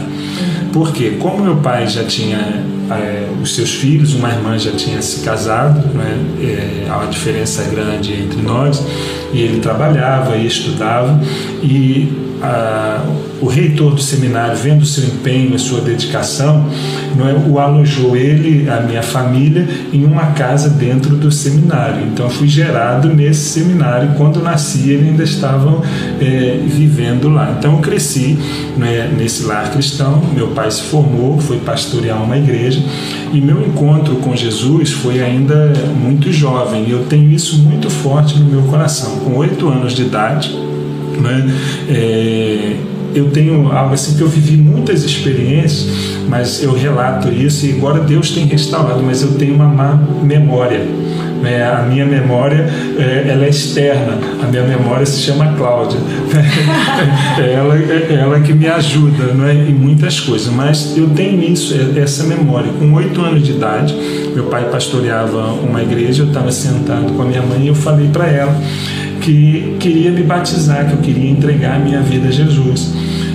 [0.72, 5.20] Porque, como meu pai já tinha é, os seus filhos, uma irmã já tinha se
[5.20, 8.84] casado, né, é, há uma diferença grande entre nós,
[9.32, 11.20] e ele trabalhava e estudava,
[11.62, 13.00] e a,
[13.40, 16.64] o reitor do seminário, vendo o seu empenho e sua dedicação,
[17.16, 22.06] não é, o alojou ele, a minha família, em uma casa dentro do seminário.
[22.06, 24.10] Então fui gerado nesse seminário.
[24.16, 25.82] Quando nasci, eles ainda estavam
[26.20, 27.54] é, vivendo lá.
[27.58, 28.38] Então cresci
[28.76, 30.22] né, nesse lar cristão.
[30.32, 32.71] Meu pai se formou, foi pastorear uma igreja
[33.32, 36.84] e meu encontro com Jesus foi ainda muito jovem.
[36.86, 39.16] E eu tenho isso muito forte no meu coração.
[39.20, 40.56] Com oito anos de idade,
[41.20, 41.54] né,
[41.88, 42.76] é,
[43.14, 45.88] eu tenho algo assim que eu vivi muitas experiências,
[46.28, 50.86] mas eu relato isso e agora Deus tem restaurado, mas eu tenho uma má memória.
[51.42, 51.64] Né?
[51.64, 52.66] A minha memória
[52.98, 55.98] é, ela é externa, a minha memória se chama Cláudia.
[57.38, 59.52] é ela, é ela que me ajuda não é?
[59.52, 62.70] em muitas coisas, mas eu tenho isso, é, essa memória.
[62.78, 63.94] Com oito anos de idade,
[64.34, 68.08] meu pai pastoreava uma igreja, eu estava sentado com a minha mãe e eu falei
[68.08, 68.56] para ela
[69.20, 72.92] que queria me batizar, que eu queria entregar a minha vida a Jesus.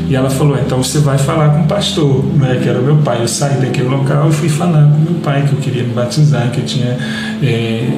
[0.09, 2.97] E ela falou: então você vai falar com o pastor, né, que era o meu
[2.97, 3.21] pai.
[3.21, 6.49] Eu saí daquele local e fui falar com meu pai que eu queria me batizar,
[6.51, 6.97] que eu tinha
[7.43, 7.89] é,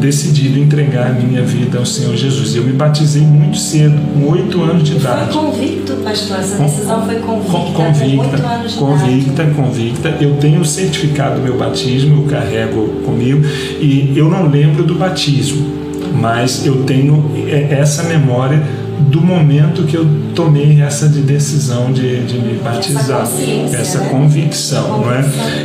[0.00, 2.56] decidido entregar a minha vida ao Senhor Jesus.
[2.56, 5.32] Eu me batizei muito cedo, com oito anos de idade.
[5.32, 6.38] Foi convicto, pastor?
[6.38, 7.72] Essa decisão foi convicta?
[7.72, 10.08] Convicta, convicta, convicta.
[10.20, 13.44] Eu tenho o certificado do meu batismo, eu carrego comigo,
[13.78, 15.82] e eu não lembro do batismo
[16.14, 18.62] mas eu tenho é, essa memória
[19.08, 24.08] do momento que eu tomei essa de decisão de, de me batizar, essa, essa né?
[24.10, 25.20] convicção, não é?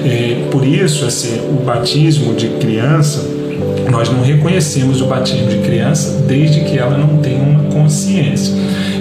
[0.06, 0.48] é?
[0.52, 3.26] Por isso, assim, o batismo de criança,
[3.90, 8.54] nós não reconhecemos o batismo de criança desde que ela não tenha uma consciência.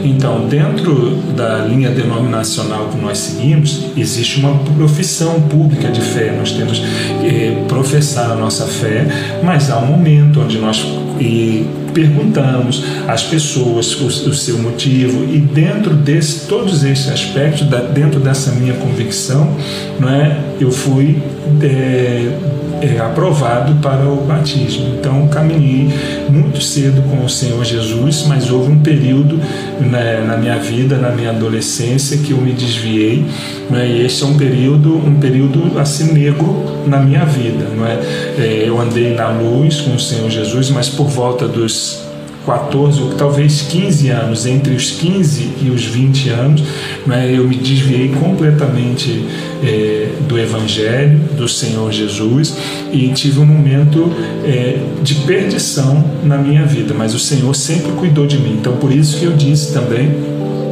[0.05, 6.33] Então, dentro da linha denominacional que nós seguimos, existe uma profissão pública de fé.
[6.37, 9.07] Nós temos que professar a nossa fé,
[9.43, 10.87] mas há um momento onde nós
[11.19, 17.79] e perguntamos às pessoas o, o, seu motivo e dentro desse todos esses aspectos da,
[17.81, 19.57] dentro dessa minha convicção
[19.99, 20.39] não é?
[20.61, 21.17] Eu fui
[21.63, 22.39] é,
[22.81, 25.89] é, aprovado para o batismo então caminhei
[26.29, 29.41] muito cedo com o Senhor Jesus mas houve um período
[29.81, 33.25] né, na minha vida na minha adolescência que eu me desviei
[33.71, 37.99] né, e esse é um período um período assim negro na minha vida não é?
[38.39, 42.06] é eu andei na luz com o Senhor Jesus mas por volta dos
[42.47, 46.63] 14 ou talvez 15 anos, entre os 15 e os 20 anos,
[47.05, 49.25] né, eu me desviei completamente
[49.63, 52.57] é, do Evangelho, do Senhor Jesus,
[52.93, 54.11] e tive um momento
[54.45, 58.57] é, de perdição na minha vida, mas o Senhor sempre cuidou de mim.
[58.61, 60.15] Então, por isso que eu disse também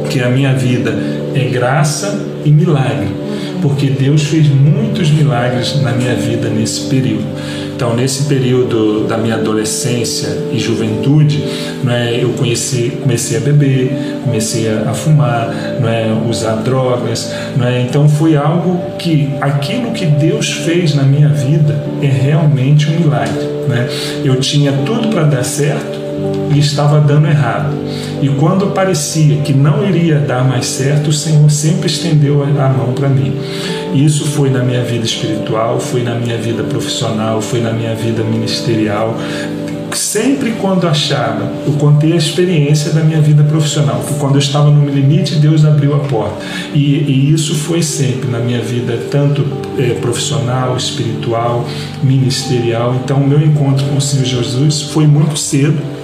[0.09, 0.97] que a minha vida
[1.33, 3.09] é graça e milagre,
[3.65, 7.25] porque Deus fez muitos milagres na minha vida nesse período.
[7.75, 11.43] Então, nesse período da minha adolescência e juventude,
[11.83, 15.51] não é, eu conheci, comecei a beber, comecei a, fumar,
[15.81, 17.33] não é, usar drogas.
[17.57, 22.87] Não é, então, foi algo que aquilo que Deus fez na minha vida é realmente
[22.87, 23.45] um milagre.
[23.67, 23.89] Né?
[24.23, 26.04] Eu tinha tudo para dar certo
[26.53, 27.73] e estava dando errado.
[28.21, 32.93] E quando parecia que não iria dar mais certo, o Senhor sempre estendeu a mão
[32.93, 33.33] para mim.
[33.93, 38.23] Isso foi na minha vida espiritual, foi na minha vida profissional, foi na minha vida
[38.23, 39.15] ministerial.
[39.93, 44.69] Sempre quando achava, eu contei a experiência da minha vida profissional, que quando eu estava
[44.69, 46.35] no limite, Deus abriu a porta.
[46.73, 49.45] E, e isso foi sempre na minha vida, tanto
[49.77, 51.65] é, profissional, espiritual,
[52.03, 52.99] ministerial.
[53.01, 55.94] Então, o meu encontro com o Senhor Jesus foi muito cedo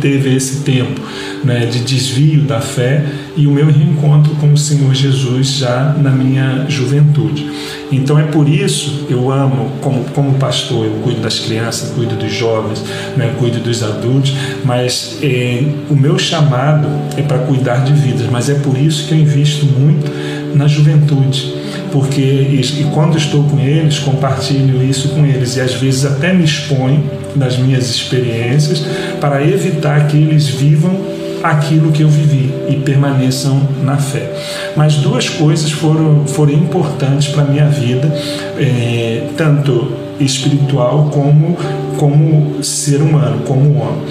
[0.00, 1.00] teve esse tempo
[1.42, 3.04] né, de desvio da fé
[3.36, 7.50] e o meu reencontro com o Senhor Jesus já na minha juventude.
[7.90, 12.32] Então é por isso eu amo, como, como pastor, eu cuido das crianças, cuido dos
[12.32, 12.84] jovens,
[13.16, 18.48] né, cuido dos adultos, mas é, o meu chamado é para cuidar de vidas, mas
[18.48, 20.10] é por isso que eu invisto muito
[20.54, 21.63] na juventude
[21.94, 26.42] porque e quando estou com eles, compartilho isso com eles e às vezes até me
[26.42, 27.04] exponho
[27.36, 28.84] das minhas experiências
[29.20, 30.98] para evitar que eles vivam
[31.40, 34.28] aquilo que eu vivi e permaneçam na fé.
[34.74, 38.12] Mas duas coisas foram, foram importantes para a minha vida,
[38.58, 41.56] é, tanto espiritual como,
[41.96, 44.02] como ser humano, como homem.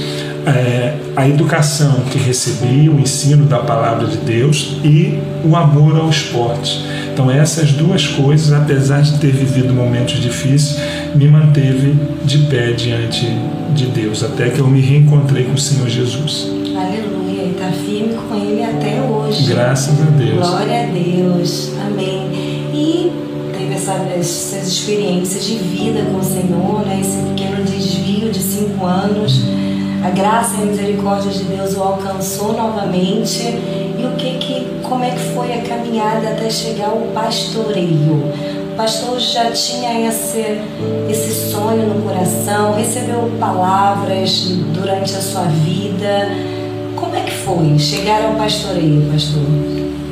[0.45, 6.09] É, a educação que recebi, o ensino da palavra de Deus e o amor ao
[6.09, 6.92] esporte.
[7.13, 10.81] Então essas duas coisas, apesar de ter vivido momentos difíceis,
[11.13, 11.95] me manteve
[12.25, 13.27] de pé diante
[13.75, 16.47] de Deus, até que eu me reencontrei com o Senhor Jesus.
[16.75, 19.47] Aleluia, e está firme com Ele até hoje.
[19.47, 20.39] Graças a Deus.
[20.39, 22.31] Glória a Deus, amém.
[22.73, 23.11] E
[23.55, 26.99] teve essa, essas experiências de vida com o Senhor, né?
[26.99, 29.39] esse pequeno desvio de cinco anos.
[30.03, 33.43] A graça e a misericórdia de Deus o alcançou novamente.
[34.93, 38.31] Como é que foi a caminhada até chegar ao pastoreio?
[38.71, 40.59] O pastor já tinha esse,
[41.09, 46.29] esse sonho no coração, recebeu palavras durante a sua vida.
[46.95, 49.41] Como é que foi chegar ao pastoreio, pastor?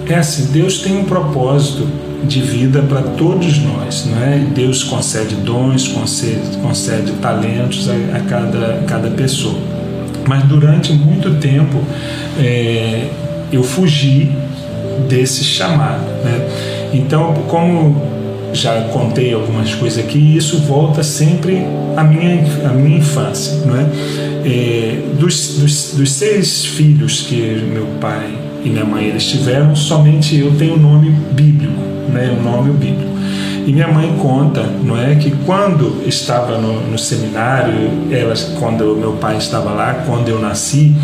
[0.09, 1.87] É assim, Deus tem um propósito
[2.23, 4.39] de vida para todos nós, não é?
[4.39, 9.59] Deus concede dons, concede, concede talentos a, a cada, a cada pessoa.
[10.27, 11.77] Mas durante muito tempo
[12.39, 13.09] é,
[13.51, 14.40] eu fugi
[15.07, 16.89] desse chamado, né?
[16.93, 18.01] Então, como
[18.53, 21.63] já contei algumas coisas aqui, isso volta sempre
[21.95, 23.53] à minha, à minha infância.
[23.65, 23.85] Não é?
[24.45, 27.35] é dos, dos, dos, seis filhos que
[27.71, 28.29] meu pai
[28.63, 31.81] e minha mãe eles tiveram, somente eu tenho o nome bíblico,
[32.11, 32.35] né?
[32.37, 33.11] o nome bíblico.
[33.65, 37.73] E minha mãe conta, não é, que quando estava no, no seminário,
[38.11, 40.95] elas, quando meu pai estava lá, quando eu nasci,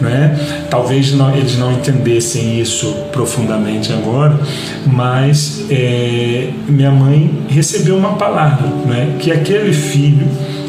[0.00, 0.36] não é,
[0.68, 4.38] talvez não, eles não entendessem isso profundamente agora,
[4.86, 10.26] mas é, minha mãe recebeu uma palavra, não é, que aquele filho,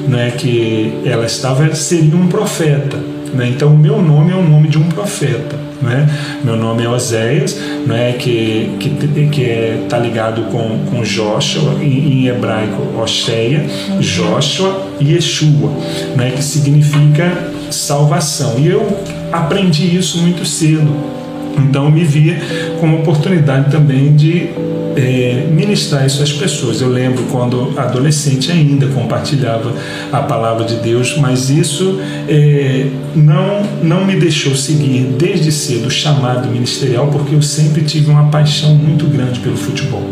[0.07, 3.12] não é, que ela estava seria um profeta.
[3.33, 3.49] Né?
[3.49, 5.55] Então, o meu nome é o nome de um profeta.
[5.81, 6.07] Né?
[6.43, 8.13] Meu nome é Oséias, né?
[8.13, 13.65] que está que, que é, tá ligado com, com Joshua, em, em hebraico Oshea,
[13.99, 15.71] Joshua e Yeshua,
[16.15, 16.31] né?
[16.31, 18.55] que significa salvação.
[18.59, 18.97] E eu
[19.31, 21.22] aprendi isso muito cedo.
[21.57, 22.37] Então, me via
[22.79, 24.49] como oportunidade também de
[24.95, 26.81] é, ministrar isso às pessoas.
[26.81, 29.73] Eu lembro quando adolescente ainda compartilhava
[30.11, 35.91] a palavra de Deus, mas isso é, não, não me deixou seguir desde cedo o
[35.91, 40.03] chamado ministerial, porque eu sempre tive uma paixão muito grande pelo futebol.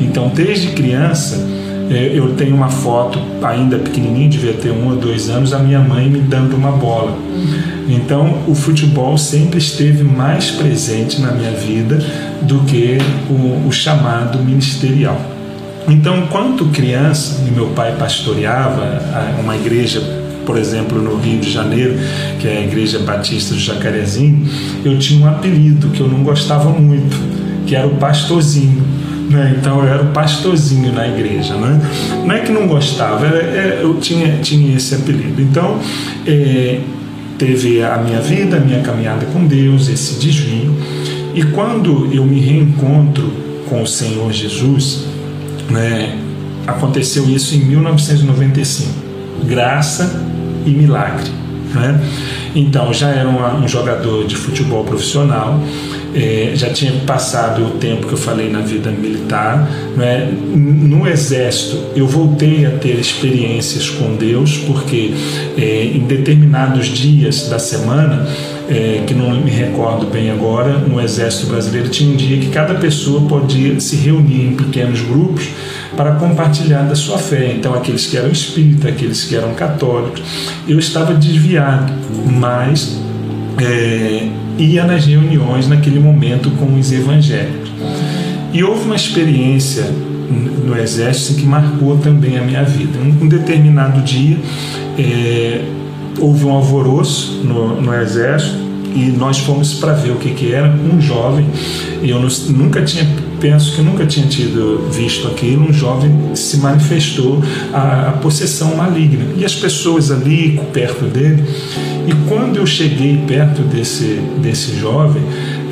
[0.00, 1.46] Então, desde criança,
[1.90, 6.08] eu tenho uma foto ainda pequenininha, devia ter um ou dois anos, a minha mãe
[6.08, 7.16] me dando uma bola.
[7.88, 11.98] Então, o futebol sempre esteve mais presente na minha vida
[12.42, 15.20] do que o, o chamado ministerial.
[15.88, 19.02] Então, quando criança, e meu pai pastoreava
[19.42, 20.20] uma igreja
[20.50, 21.94] por exemplo, no Rio de Janeiro,
[22.40, 24.48] que é a Igreja Batista do Jacarezinho,
[24.84, 27.16] eu tinha um apelido que eu não gostava muito,
[27.66, 28.82] que era o Pastorzinho.
[29.30, 29.54] Né?
[29.56, 31.54] Então eu era o pastorzinho na igreja.
[31.54, 31.80] Né?
[32.26, 35.40] Não é que não gostava, era, é, eu tinha, tinha esse apelido.
[35.40, 35.78] Então
[36.26, 36.80] é,
[37.38, 40.74] teve a minha vida, a minha caminhada com Deus, esse desvio.
[41.32, 43.32] E quando eu me reencontro
[43.68, 45.04] com o Senhor Jesus,
[45.70, 46.18] né,
[46.66, 48.90] aconteceu isso em 1995.
[49.46, 50.26] Graça
[50.66, 51.30] e milagre.
[51.72, 52.00] Né?
[52.54, 55.60] Então, já era uma, um jogador de futebol profissional,
[56.14, 59.70] é, já tinha passado o tempo que eu falei na vida militar.
[59.96, 60.32] Né?
[60.54, 65.12] No exército, eu voltei a ter experiências com Deus, porque
[65.56, 68.26] é, em determinados dias da semana,
[68.68, 72.74] é, que não me recordo bem agora, no Exército Brasileiro tinha um dia que cada
[72.74, 75.48] pessoa podia se reunir em pequenos grupos
[75.96, 77.52] para compartilhar da sua fé.
[77.56, 80.22] Então, aqueles que eram espíritas, aqueles que eram católicos,
[80.68, 81.92] eu estava desviado,
[82.26, 83.00] mas
[83.64, 87.70] é, ia nas reuniões naquele momento com os evangélicos.
[88.52, 89.84] E houve uma experiência
[90.64, 92.98] no Exército que marcou também a minha vida.
[92.98, 94.38] Um, um determinado dia,
[94.98, 95.62] é,
[96.18, 98.58] houve um alvoroço no, no Exército
[98.94, 100.68] e nós fomos para ver o que, que era.
[100.68, 101.46] Um jovem,
[102.02, 103.04] eu nunca tinha
[103.40, 107.42] penso que nunca tinha tido visto aquilo, um jovem se manifestou
[107.72, 109.24] a, a possessão maligna.
[109.36, 111.42] E as pessoas ali perto dele,
[112.06, 115.22] e quando eu cheguei perto desse, desse jovem,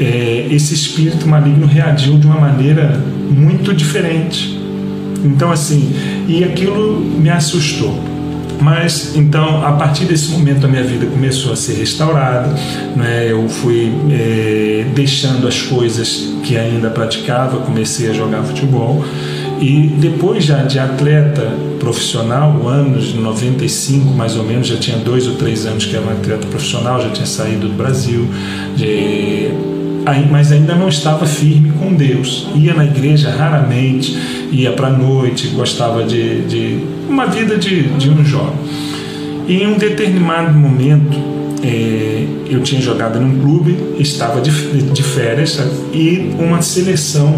[0.00, 4.58] é, esse espírito maligno reagiu de uma maneira muito diferente.
[5.24, 5.92] Então, assim,
[6.28, 7.98] e aquilo me assustou.
[8.60, 12.48] Mas então, a partir desse momento, a minha vida começou a ser restaurada.
[12.96, 13.30] Né?
[13.30, 19.04] Eu fui é, deixando as coisas que ainda praticava, comecei a jogar futebol
[19.60, 21.42] E depois já de atleta
[21.80, 26.10] profissional, anos 95 mais ou menos, já tinha dois ou três anos que era um
[26.10, 28.28] atleta profissional, já tinha saído do Brasil,
[28.76, 29.50] de,
[30.30, 32.48] mas ainda não estava firme com Deus.
[32.54, 34.16] Ia na igreja raramente,
[34.50, 36.78] ia para a noite, gostava de, de,
[37.08, 38.54] uma vida de, de um jovem.
[39.46, 41.18] E em um determinado momento,
[41.62, 44.50] é, eu tinha jogado num clube, estava de,
[44.82, 45.60] de férias
[45.92, 47.34] e uma seleção,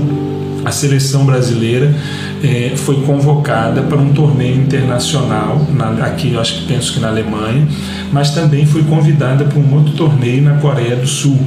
[0.64, 1.94] a seleção brasileira,
[2.42, 7.66] é, foi convocada para um torneio internacional, na, aqui acho que penso que na Alemanha,
[8.12, 11.38] mas também foi convidada para um outro torneio na Coreia do Sul.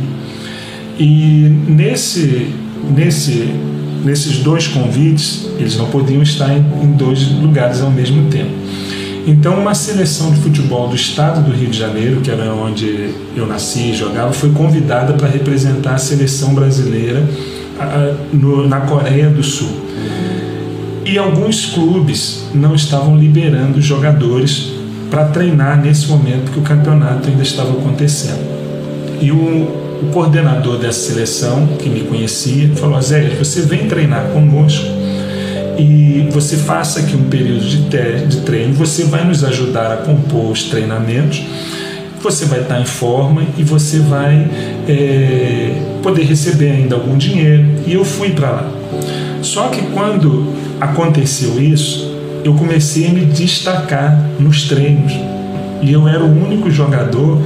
[0.99, 2.53] E nesse,
[2.95, 3.49] nesse,
[4.03, 8.51] nesses dois convites, eles não podiam estar em, em dois lugares ao mesmo tempo.
[9.25, 13.47] Então, uma seleção de futebol do estado do Rio de Janeiro, que era onde eu
[13.47, 17.25] nasci e jogava, foi convidada para representar a seleção brasileira
[18.31, 19.69] no, na Coreia do Sul.
[21.05, 24.71] E alguns clubes não estavam liberando jogadores
[25.09, 28.39] para treinar nesse momento que o campeonato ainda estava acontecendo.
[29.21, 34.85] E o, o coordenador dessa seleção, que me conhecia, falou: Zé, você vem treinar conosco
[35.77, 37.77] e você faça aqui um período de,
[38.27, 41.43] de treino, você vai nos ajudar a compor os treinamentos,
[42.23, 44.47] você vai estar em forma e você vai
[44.87, 47.65] é, poder receber ainda algum dinheiro.
[47.85, 48.71] E eu fui para lá.
[49.41, 55.13] Só que quando aconteceu isso, eu comecei a me destacar nos treinos.
[55.81, 57.39] E eu era o único jogador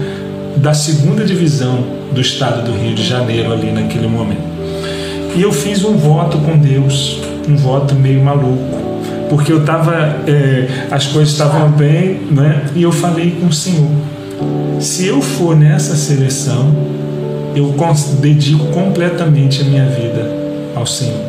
[0.57, 4.57] da segunda divisão do estado do Rio de Janeiro ali naquele momento.
[5.36, 8.57] E eu fiz um voto com Deus, um voto meio maluco,
[9.30, 9.93] porque eu estava,
[10.28, 12.65] é, as coisas estavam bem, né?
[12.75, 13.91] E eu falei com o Senhor:
[14.80, 16.73] se eu for nessa seleção,
[17.55, 17.73] eu
[18.19, 20.30] dedico completamente a minha vida
[20.75, 21.19] ao Senhor.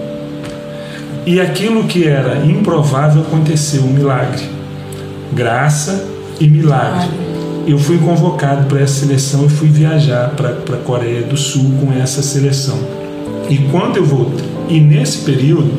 [1.24, 4.44] E aquilo que era improvável aconteceu, um milagre.
[5.32, 6.04] Graça
[6.40, 7.08] e milagre.
[7.66, 11.92] Eu fui convocado para essa seleção e fui viajar para a Coreia do Sul com
[11.92, 12.78] essa seleção.
[13.48, 15.70] E quando eu voltei, e nesse período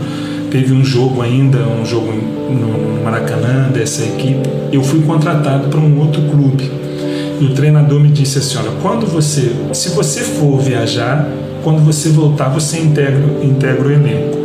[0.49, 5.99] teve um jogo ainda, um jogo no Maracanã dessa equipe, eu fui contratado para um
[5.99, 6.78] outro clube.
[7.39, 11.27] E o treinador me disse assim: olha, quando você, se você for viajar,
[11.63, 14.37] quando você voltar, você integra, integra o elenco.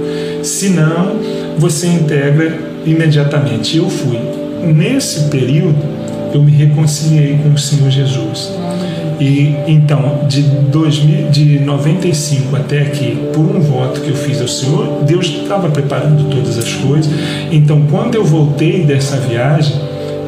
[0.42, 1.16] Se não,
[1.58, 3.76] você integra imediatamente.
[3.76, 4.18] Eu fui.
[4.62, 5.76] Nesse período,
[6.32, 8.52] eu me reconciliei com o Senhor Jesus.
[9.20, 14.48] E então, de, 2000, de 95 até aqui, por um voto que eu fiz ao
[14.48, 17.10] Senhor, Deus estava preparando todas as coisas.
[17.52, 19.76] Então, quando eu voltei dessa viagem,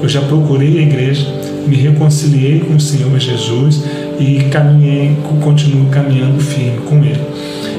[0.03, 1.27] eu já procurei a igreja,
[1.67, 3.83] me reconciliei com o Senhor Jesus
[4.19, 7.21] e caminhei, continuo caminhando firme com Ele.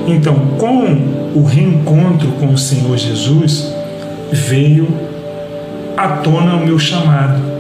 [0.08, 3.74] Então, com o reencontro com o Senhor Jesus,
[4.32, 4.88] veio
[5.96, 7.58] à tona o meu chamado.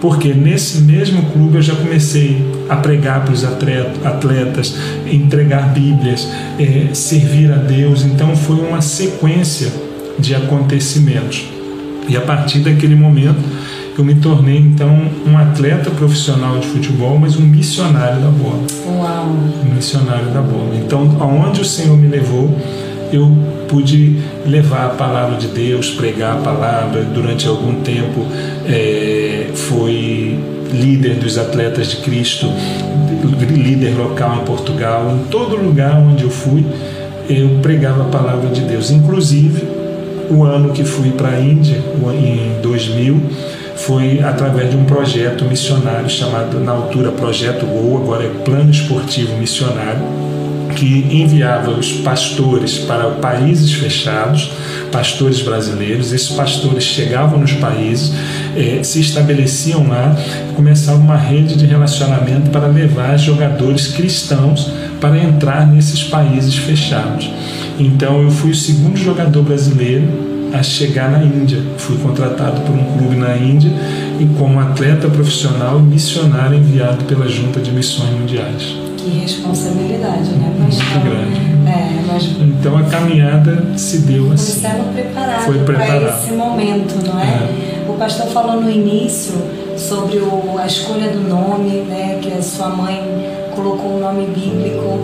[0.00, 4.76] Porque nesse mesmo clube eu já comecei a pregar para os atletas,
[5.10, 6.28] entregar Bíblias,
[6.58, 8.04] é, servir a Deus.
[8.04, 9.72] Então foi uma sequência
[10.18, 11.44] de acontecimentos.
[12.08, 13.40] E a partir daquele momento
[14.00, 14.88] eu me tornei então
[15.26, 18.62] um atleta profissional de futebol, mas um missionário da bola.
[18.86, 19.36] Uau!
[19.64, 20.74] Um missionário da bola.
[20.74, 22.54] Então, aonde o Senhor me levou,
[23.10, 23.30] eu
[23.68, 27.04] pude levar a palavra de Deus, pregar a palavra.
[27.04, 28.26] Durante algum tempo,
[28.66, 30.38] é, foi
[30.72, 32.46] líder dos atletas de Cristo,
[33.50, 35.10] líder local em Portugal.
[35.10, 36.66] Em todo lugar onde eu fui,
[37.30, 38.90] eu pregava a palavra de Deus.
[38.90, 39.64] Inclusive,
[40.28, 41.82] o ano que fui para a Índia,
[42.12, 43.20] em 2000
[43.86, 49.36] foi através de um projeto missionário chamado, na altura, Projeto Gol, agora é Plano Esportivo
[49.36, 50.02] Missionário,
[50.74, 54.50] que enviava os pastores para países fechados,
[54.90, 56.12] pastores brasileiros.
[56.12, 58.12] Esses pastores chegavam nos países,
[58.56, 60.14] eh, se estabeleciam lá,
[60.56, 64.70] começava uma rede de relacionamento para levar jogadores cristãos
[65.00, 67.30] para entrar nesses países fechados.
[67.78, 71.62] Então eu fui o segundo jogador brasileiro a chegar na Índia.
[71.78, 73.70] Fui contratado por um clube na Índia
[74.18, 78.76] e como atleta profissional missionário enviado pela Junta de Missões Mundiais.
[78.96, 81.56] Que responsabilidade, né, Muito grande.
[81.68, 82.24] É, mas...
[82.40, 84.60] Então a caminhada se deu assim.
[84.60, 86.00] Foi preparado, Foi preparado.
[86.00, 87.24] para esse momento, não é?
[87.24, 87.86] é?
[87.88, 89.34] O pastor falou no início
[89.76, 93.00] sobre o, a escolha do nome, né, que a sua mãe
[93.54, 94.98] colocou um nome bíblico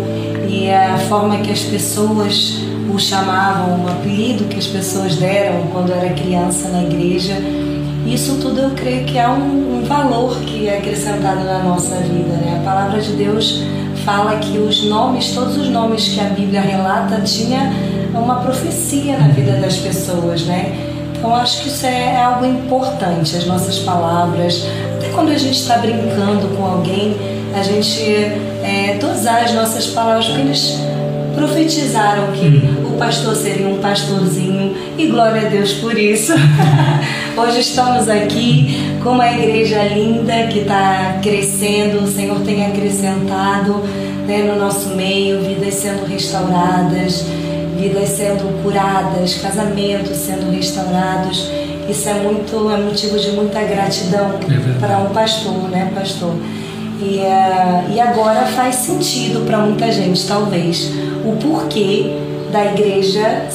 [0.48, 2.58] e a forma que as pessoas
[2.90, 7.34] o chamavam, o apelido que as pessoas deram quando era criança na igreja.
[8.06, 12.34] Isso tudo eu creio que é um, um valor que é acrescentado na nossa vida.
[12.34, 12.58] Né?
[12.60, 13.62] A palavra de Deus
[14.04, 17.72] fala que os nomes, todos os nomes que a Bíblia relata, tinha
[18.14, 20.74] é uma profecia na vida das pessoas, né?
[21.16, 24.66] Então acho que isso é algo importante, as nossas palavras.
[24.96, 27.16] Até quando a gente está brincando com alguém,
[27.54, 28.02] a gente
[28.62, 30.78] é, dosar as nossas palavras, porque eles
[31.34, 32.94] profetizaram que uhum.
[32.94, 36.32] o pastor seria um pastorzinho e glória a Deus por isso.
[37.36, 43.82] Hoje estamos aqui com uma igreja linda que está crescendo, o Senhor tem acrescentado
[44.26, 47.24] né, no nosso meio, vidas sendo restauradas,
[47.78, 51.50] vidas sendo curadas, casamentos sendo restaurados.
[51.88, 56.34] Isso é muito é motivo de muita gratidão é para um pastor, né, pastor?
[57.00, 60.92] E, uh, e agora faz sentido para muita gente, talvez,
[61.24, 62.16] o porquê
[62.50, 63.48] da igreja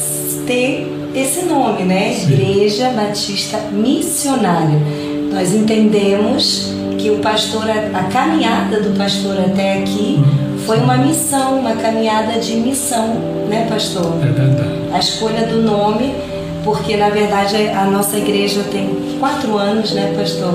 [0.46, 2.12] ter esse nome, né?
[2.12, 2.32] Sim.
[2.32, 4.78] Igreja Batista Missionária.
[5.32, 10.58] Nós entendemos que o pastor, a caminhada do pastor até aqui uhum.
[10.66, 13.14] foi uma missão, uma caminhada de missão,
[13.48, 14.14] né, pastor?
[14.22, 14.70] É verdade.
[14.92, 16.14] A escolha do nome,
[16.64, 18.88] porque na verdade a nossa igreja tem
[19.20, 20.54] quatro anos, né, pastor?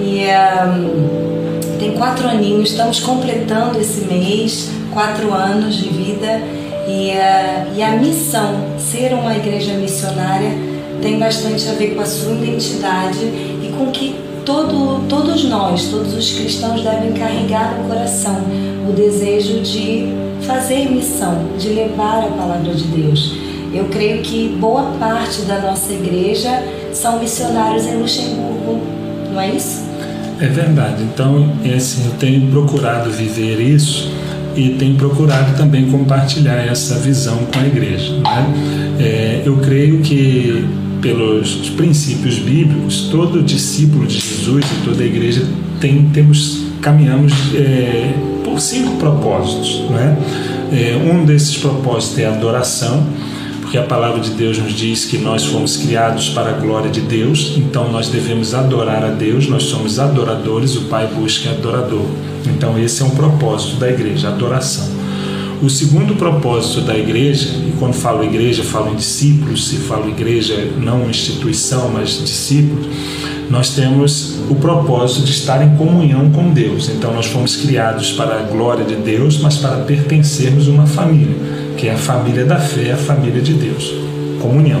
[0.00, 6.40] E um, ah, tem quatro aninhos, estamos completando esse mês, quatro anos de vida.
[6.88, 10.50] E a, e a missão, ser uma igreja missionária,
[11.02, 16.14] tem bastante a ver com a sua identidade e com que todo, todos nós, todos
[16.14, 18.36] os cristãos devem carregar no coração
[18.88, 20.14] o desejo de
[20.46, 23.34] fazer missão, de levar a palavra de Deus.
[23.74, 28.80] Eu creio que boa parte da nossa igreja são missionários em Luxemburgo,
[29.32, 29.84] não é isso?
[30.40, 31.02] É verdade.
[31.02, 34.15] Então, assim, eu tenho procurado viver isso
[34.56, 38.12] e tem procurado também compartilhar essa visão com a igreja.
[38.18, 38.54] Né?
[38.98, 40.64] É, eu creio que
[41.00, 45.44] pelos princípios bíblicos, todo discípulo de Jesus e toda a igreja
[45.80, 49.88] tem, temos, caminhamos é, por cinco propósitos.
[49.90, 50.16] Né?
[50.72, 53.06] É, um desses propósitos é a adoração,
[53.66, 57.00] porque a palavra de Deus nos diz que nós fomos criados para a glória de
[57.00, 62.06] Deus, então nós devemos adorar a Deus, nós somos adoradores, o Pai busca adorador.
[62.46, 64.88] Então esse é um propósito da igreja, adoração.
[65.60, 70.54] O segundo propósito da igreja, e quando falo igreja, falo em discípulos, se falo igreja,
[70.78, 72.86] não instituição, mas discípulos,
[73.50, 76.88] nós temos o propósito de estar em comunhão com Deus.
[76.88, 81.34] Então nós fomos criados para a glória de Deus, mas para pertencermos a uma família,
[81.76, 83.92] que é a família da fé, a família de Deus.
[84.40, 84.80] Comunhão.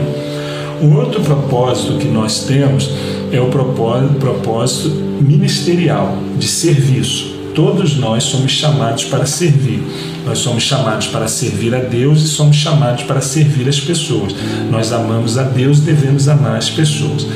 [0.80, 2.90] O outro propósito que nós temos
[3.32, 4.90] é o propósito
[5.20, 7.34] ministerial, de serviço.
[7.54, 9.82] Todos nós somos chamados para servir.
[10.26, 14.34] Nós somos chamados para servir a Deus e somos chamados para servir as pessoas.
[14.70, 17.26] Nós amamos a Deus e devemos amar as pessoas.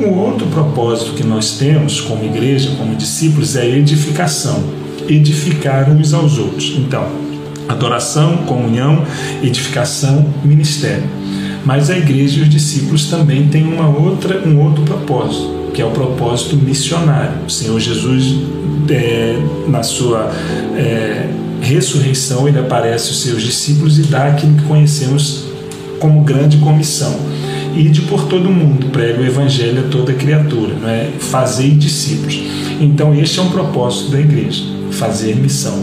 [0.00, 4.62] Um outro propósito que nós temos como igreja, como discípulos, é edificação.
[5.06, 6.74] Edificar uns aos outros.
[6.78, 7.27] Então,
[7.68, 9.04] adoração, comunhão,
[9.42, 11.04] edificação, ministério.
[11.64, 15.84] Mas a igreja e os discípulos também têm uma outra, um outro propósito que é
[15.84, 17.44] o propósito missionário.
[17.46, 18.34] O Senhor Jesus,
[18.90, 20.28] é, na sua
[20.76, 21.28] é,
[21.60, 25.44] ressurreição, ele aparece aos seus discípulos e dá aquilo que conhecemos
[26.00, 27.16] como grande comissão.
[27.76, 31.10] Ide por todo mundo, prega o evangelho a toda criatura, não é?
[31.20, 32.40] fazer discípulos.
[32.80, 35.76] Então, este é um propósito da igreja, fazer missão.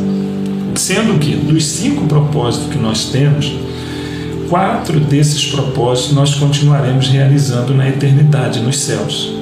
[0.76, 3.52] Sendo que, dos cinco propósitos que nós temos,
[4.50, 9.36] quatro desses propósitos nós continuaremos realizando na eternidade, nos céus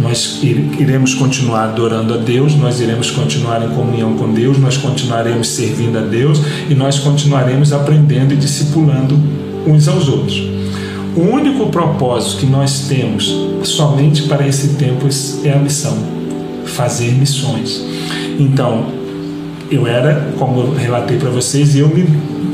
[0.00, 5.48] nós iremos continuar adorando a Deus, nós iremos continuar em comunhão com Deus, nós continuaremos
[5.48, 9.18] servindo a Deus e nós continuaremos aprendendo e discipulando
[9.66, 10.42] uns aos outros.
[11.16, 15.06] O único propósito que nós temos somente para esse tempo
[15.44, 15.96] é a missão,
[16.66, 17.84] fazer missões.
[18.38, 19.03] Então,
[19.70, 22.06] eu era, como eu relatei para vocês, eu me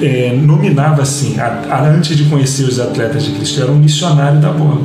[0.02, 3.78] é, nominava assim, a, a, antes de conhecer os atletas de Cristo, eu era um
[3.78, 4.80] missionário da bola.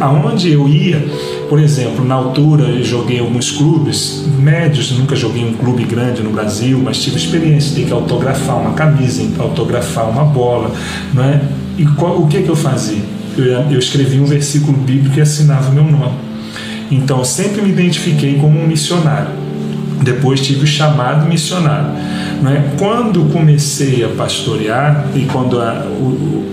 [0.00, 1.04] Aonde eu ia,
[1.48, 6.30] por exemplo, na altura eu joguei alguns clubes médios, nunca joguei um clube grande no
[6.30, 10.72] Brasil, mas tive experiência de que autografar uma camisa, autografar uma bola,
[11.12, 11.40] não é?
[11.78, 13.02] E qual, o que que eu fazia?
[13.36, 16.14] Eu, eu escrevia um versículo bíblico e assinava meu nome.
[16.90, 19.43] Então sempre me identifiquei como um missionário.
[20.04, 21.88] Depois tive o chamado missionário.
[22.46, 22.76] É?
[22.78, 26.44] Quando comecei a pastorear e quando a, o,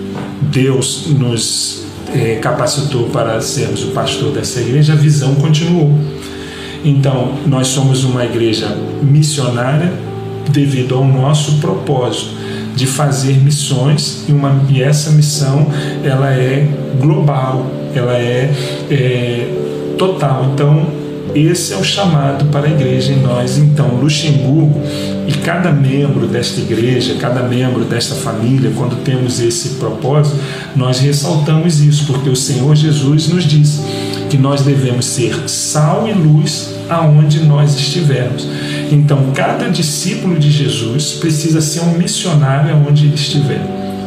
[0.43, 1.83] Deus nos
[2.13, 5.99] é, capacitou para sermos o pastor dessa igreja, a visão continuou.
[6.83, 9.91] Então, nós somos uma igreja missionária
[10.49, 12.41] devido ao nosso propósito
[12.75, 15.67] de fazer missões e, uma, e essa missão
[16.03, 16.67] ela é
[16.99, 18.51] global, ela é,
[18.89, 20.51] é total.
[20.53, 21.00] Então,
[21.35, 23.57] esse é o chamado para a igreja em nós.
[23.57, 24.81] Então, Luxemburgo
[25.27, 30.37] e cada membro desta igreja, cada membro desta família, quando temos esse propósito,
[30.75, 33.81] nós ressaltamos isso, porque o Senhor Jesus nos diz
[34.29, 38.47] que nós devemos ser sal e luz aonde nós estivermos.
[38.91, 43.61] Então, cada discípulo de Jesus precisa ser um missionário aonde ele estiver.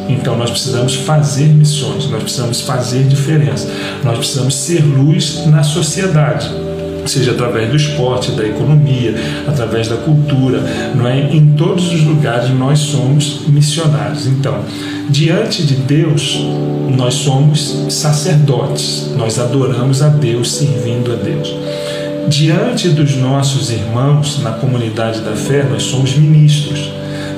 [0.07, 3.67] Então, nós precisamos fazer missões, nós precisamos fazer diferença,
[4.03, 6.64] nós precisamos ser luz na sociedade
[7.07, 9.15] seja através do esporte, da economia,
[9.47, 10.63] através da cultura,
[10.95, 11.21] não é?
[11.33, 14.27] Em todos os lugares nós somos missionários.
[14.27, 14.63] Então,
[15.09, 16.39] diante de Deus,
[16.95, 19.11] nós somos sacerdotes.
[19.15, 21.53] Nós adoramos a Deus, servindo a Deus.
[22.27, 26.91] Diante dos nossos irmãos na comunidade da fé, nós somos ministros.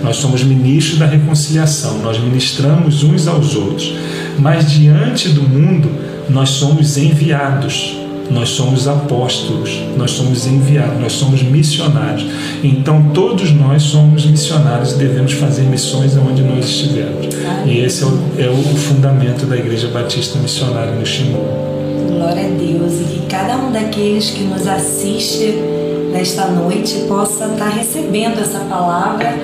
[0.04, 3.94] Nós somos ministros da reconciliação, nós ministramos uns aos outros.
[4.38, 5.90] Mas diante do mundo,
[6.30, 7.97] nós somos enviados
[8.30, 12.26] nós somos apóstolos, nós somos enviados, nós somos missionários.
[12.64, 17.28] Então todos nós somos missionários e devemos fazer missões onde nós estivermos.
[17.66, 21.40] E esse é o, é o fundamento da Igreja Batista Missionária no Xingu.
[22.10, 25.54] Glória a Deus e que cada um daqueles que nos assiste
[26.12, 29.36] nesta noite possa estar recebendo essa palavra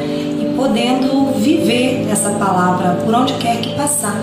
[0.41, 4.17] e podendo viver essa palavra por onde quer que passar,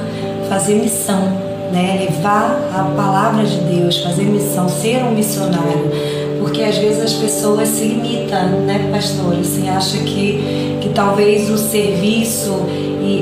[0.48, 2.06] fazer missão né?
[2.08, 5.90] levar a palavra de Deus, fazer missão, ser um missionário.
[6.38, 9.38] Porque às vezes as pessoas se limitam, né, pastor?
[9.38, 12.52] Assim, acha que, que talvez o serviço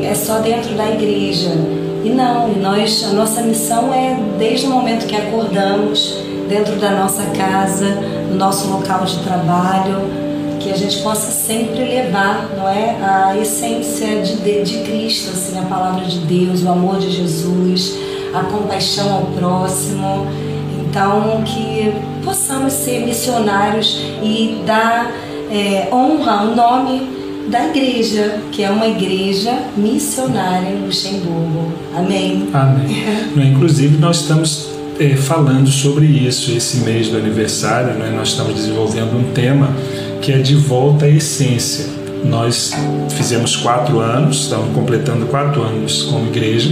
[0.05, 1.51] é só dentro da igreja.
[2.05, 6.17] E não, nós, a nossa missão é desde o momento que acordamos,
[6.49, 7.87] dentro da nossa casa,
[8.31, 10.29] no nosso local de trabalho,
[10.61, 15.63] que a gente possa sempre levar, não é, a essência de, de Cristo, assim, a
[15.63, 17.97] palavra de Deus, o amor de Jesus,
[18.35, 20.27] a compaixão ao próximo.
[20.81, 21.93] Então, que
[22.25, 25.11] possamos ser missionários e dar
[25.51, 27.19] é, honra ao nome
[27.49, 31.73] da igreja, que é uma igreja missionária em Luxemburgo.
[31.97, 32.49] Amém?
[32.53, 33.53] Amém.
[33.53, 34.69] Inclusive, nós estamos
[35.01, 38.13] é, falando sobre isso esse mês do aniversário, né?
[38.15, 39.71] nós estamos desenvolvendo um tema
[40.21, 41.87] que é de volta à essência.
[42.25, 42.73] Nós
[43.11, 46.71] fizemos quatro anos, estamos completando quatro anos como igreja,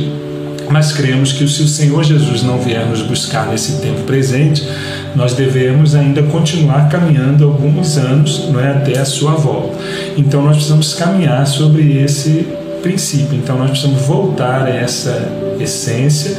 [0.71, 4.67] mas cremos que se o Senhor Jesus não vier nos buscar nesse tempo presente,
[5.14, 9.77] nós devemos ainda continuar caminhando alguns anos não é, até a sua volta.
[10.17, 12.47] Então nós precisamos caminhar sobre esse
[12.83, 13.35] princípio.
[13.35, 16.37] Então nós precisamos voltar a essa essência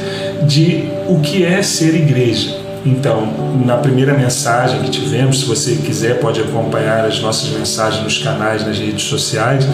[0.47, 2.67] de o que é ser igreja.
[2.86, 3.28] Então,
[3.65, 8.65] na primeira mensagem que tivemos, se você quiser, pode acompanhar as nossas mensagens nos canais,
[8.65, 9.67] nas redes sociais.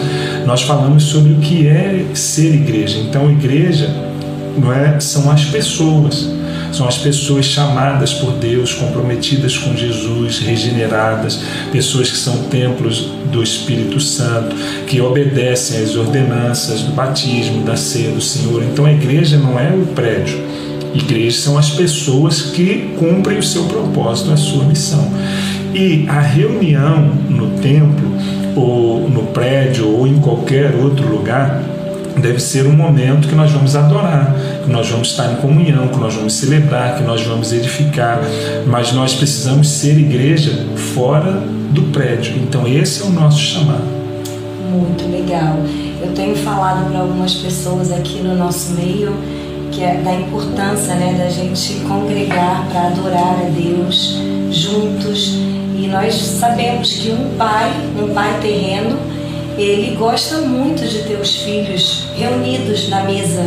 [0.44, 2.98] Nós falamos sobre o que é ser igreja.
[2.98, 4.13] Então, igreja
[4.56, 4.98] não é?
[5.00, 6.28] São as pessoas.
[6.72, 11.40] São as pessoas chamadas por Deus, comprometidas com Jesus, regeneradas,
[11.70, 18.10] pessoas que são templos do Espírito Santo, que obedecem às ordenanças do batismo, da ceia
[18.10, 18.62] do Senhor.
[18.64, 20.36] Então a igreja não é o prédio.
[20.92, 25.08] Igrejas são as pessoas que cumprem o seu propósito, a sua missão.
[25.72, 28.12] E a reunião no templo,
[28.56, 31.62] ou no prédio, ou em qualquer outro lugar,
[32.20, 34.34] deve ser um momento que nós vamos adorar,
[34.64, 38.20] que nós vamos estar em comunhão, que nós vamos celebrar, que nós vamos edificar,
[38.66, 42.36] mas nós precisamos ser igreja fora do prédio.
[42.36, 43.84] Então esse é o nosso chamado.
[44.70, 45.58] Muito legal.
[46.02, 49.12] Eu tenho falado para algumas pessoas aqui no nosso meio
[49.74, 55.34] que é da importância, né, da gente congregar para adorar a Deus juntos.
[55.76, 58.96] E nós sabemos que um pai, um pai terreno,
[59.56, 63.42] ele gosta muito de ter os filhos reunidos na mesa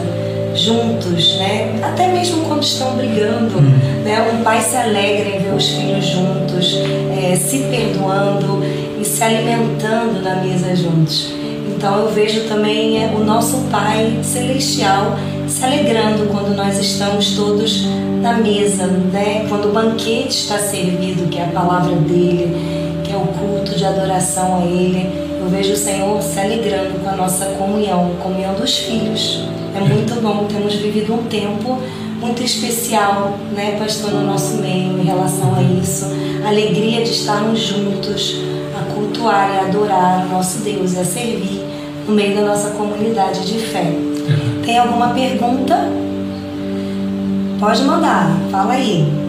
[0.55, 1.79] juntos, né?
[1.83, 4.03] Até mesmo quando estão brigando, hum.
[4.03, 4.31] né?
[4.33, 6.75] Um pai se alegra em ver os filhos juntos,
[7.15, 8.63] é, se perdoando
[8.99, 11.33] e se alimentando na mesa juntos.
[11.77, 15.15] Então eu vejo também é, o nosso Pai celestial
[15.47, 17.85] se alegrando quando nós estamos todos
[18.19, 19.45] na mesa, né?
[19.47, 22.86] Quando o banquete está servido, que é a palavra dele,
[23.17, 27.15] é o culto de adoração a ele eu vejo o Senhor se alegrando com a
[27.15, 29.47] nossa comunhão, comunhão dos filhos.
[29.73, 31.81] É muito bom, temos vivido um tempo
[32.19, 36.07] muito especial, né, pastor, no nosso meio em relação a isso.
[36.43, 38.41] A alegria de estarmos juntos,
[38.77, 41.61] a cultuar e adorar o nosso Deus e a servir
[42.05, 43.93] no meio da nossa comunidade de fé.
[44.65, 45.77] Tem alguma pergunta?
[47.57, 49.26] Pode mandar, fala aí.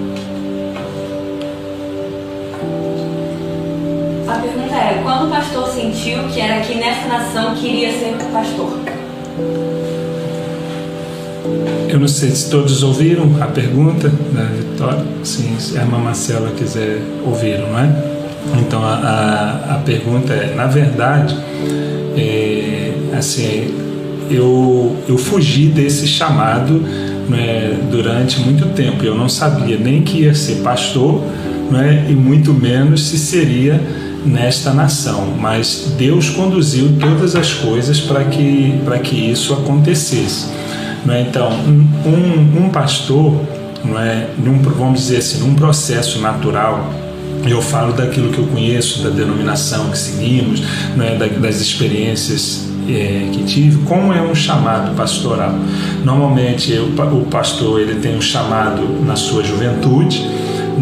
[4.28, 8.14] A pergunta é: quando o pastor sentiu que era aqui nessa nação que iria ser
[8.30, 8.78] pastor?
[11.88, 15.02] Eu não sei se todos ouviram a pergunta da Vitória.
[15.24, 17.90] Sim, se a irmã Marcela quiser ouvir, não é?
[18.60, 21.34] Então a, a, a pergunta é, na verdade,
[22.14, 23.74] é, assim,
[24.30, 26.74] eu, eu fugi desse chamado
[27.30, 29.02] né, durante muito tempo.
[29.02, 31.22] Eu não sabia nem que ia ser pastor,
[31.70, 33.80] né, e muito menos se seria
[34.24, 35.34] nesta nação.
[35.38, 40.46] Mas Deus conduziu todas as coisas para que, para que isso acontecesse.
[41.04, 41.26] Né?
[41.28, 43.40] Então, um, um pastor,
[43.84, 46.92] não é, num, vamos dizer assim, num processo natural,
[47.46, 50.62] eu falo daquilo que eu conheço, da denominação que seguimos,
[51.00, 55.54] é, das experiências é, que tive, como é um chamado pastoral.
[56.04, 60.26] Normalmente eu, o pastor ele tem um chamado na sua juventude,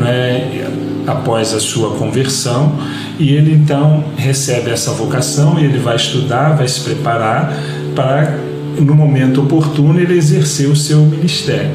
[0.06, 0.66] é,
[1.06, 2.72] após a sua conversão,
[3.18, 7.56] e ele então recebe essa vocação e ele vai estudar, vai se preparar
[7.94, 8.38] para
[8.78, 11.70] no momento oportuno, ele exerceu o seu ministério.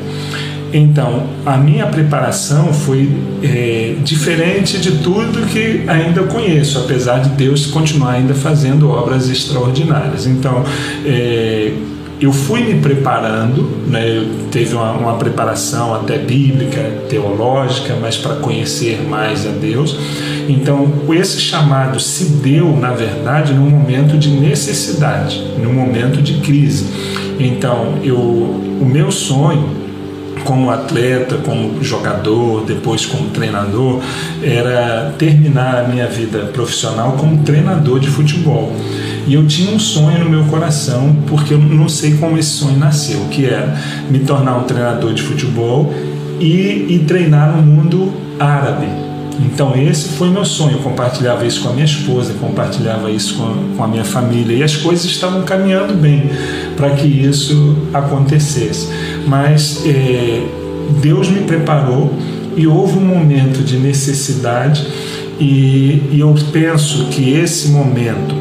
[0.74, 3.10] Então, a minha preparação foi
[3.44, 10.26] é, diferente de tudo que ainda conheço, apesar de Deus continuar ainda fazendo obras extraordinárias.
[10.26, 10.64] Então,
[11.06, 11.74] é,
[12.22, 18.36] eu fui me preparando, né, eu teve uma, uma preparação até bíblica, teológica, mas para
[18.36, 19.98] conhecer mais a Deus.
[20.48, 26.86] Então, esse chamado se deu, na verdade, num momento de necessidade, num momento de crise.
[27.40, 29.81] Então, eu, o meu sonho
[30.44, 34.02] como atleta, como jogador, depois como treinador,
[34.42, 38.72] era terminar a minha vida profissional como treinador de futebol.
[39.28, 42.78] E eu tinha um sonho no meu coração, porque eu não sei como esse sonho
[42.78, 43.76] nasceu, que era
[44.10, 45.94] me tornar um treinador de futebol
[46.40, 49.11] e, e treinar no mundo árabe.
[49.40, 53.76] Então esse foi meu sonho, eu compartilhava isso com a minha esposa, compartilhava isso com,
[53.76, 56.30] com a minha família e as coisas estavam caminhando bem
[56.76, 58.90] para que isso acontecesse.
[59.26, 60.46] Mas é,
[61.02, 62.14] Deus me preparou
[62.56, 64.86] e houve um momento de necessidade
[65.40, 68.36] e, e eu penso que esse momento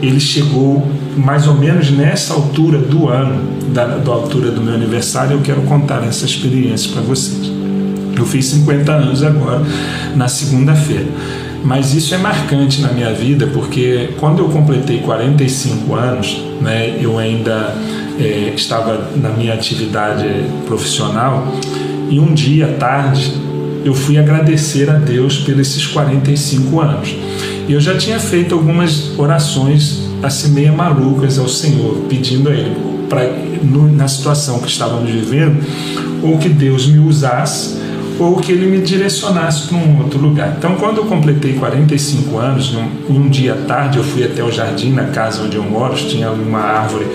[0.00, 0.86] ele chegou
[1.16, 5.62] mais ou menos nessa altura do ano, da, da altura do meu aniversário, eu quero
[5.62, 7.50] contar essa experiência para vocês.
[8.16, 9.62] Eu fiz 50 anos agora,
[10.14, 11.06] na segunda-feira.
[11.62, 17.18] Mas isso é marcante na minha vida porque quando eu completei 45 anos, né, eu
[17.18, 17.74] ainda
[18.18, 20.24] é, estava na minha atividade
[20.66, 21.54] profissional
[22.08, 23.32] e um dia tarde
[23.84, 27.14] eu fui agradecer a Deus pelos esses 45 anos.
[27.68, 32.96] E eu já tinha feito algumas orações assim meio malucas ao Senhor, pedindo a Ele
[33.08, 33.22] para
[33.92, 35.64] na situação que estávamos vivendo,
[36.22, 37.76] ou que Deus me usasse,
[38.18, 40.54] ou que Ele me direcionasse para um outro lugar.
[40.58, 44.50] Então, quando eu completei 45 anos, um, um dia à tarde, eu fui até o
[44.50, 47.06] jardim, na casa onde eu moro, tinha uma árvore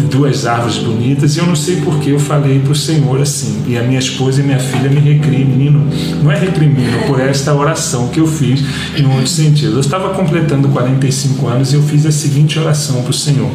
[0.00, 3.62] duas árvores bonitas e eu não sei porque eu falei para o Senhor assim.
[3.66, 5.86] E a minha esposa e minha filha me recriminam,
[6.22, 8.62] não é recriminam por esta oração que eu fiz
[8.96, 9.74] em um outro sentido.
[9.74, 13.50] Eu estava completando 45 anos e eu fiz a seguinte oração para o Senhor: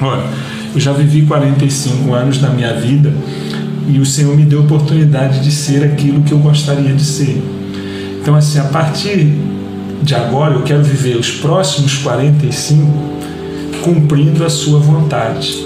[0.00, 0.24] Olha,
[0.74, 3.12] eu já vivi 45 anos na minha vida
[3.88, 7.42] e o Senhor me deu a oportunidade de ser aquilo que eu gostaria de ser.
[8.20, 9.32] Então, assim, a partir
[10.02, 12.82] de agora eu quero viver os próximos 45
[13.82, 15.64] cumprindo a sua vontade.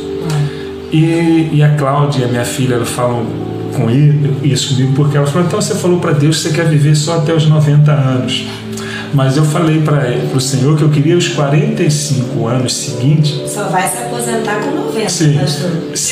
[0.93, 3.25] E, e a Cláudia, minha filha, ela falam
[3.75, 3.89] com
[4.43, 7.19] isso comigo porque ela falou: então você falou para Deus que você quer viver só
[7.19, 8.47] até os 90 anos.
[9.13, 13.51] Mas eu falei para o Senhor que eu queria os 45 anos seguintes.
[13.51, 15.71] Só vai se aposentar com 90, sim, pastor.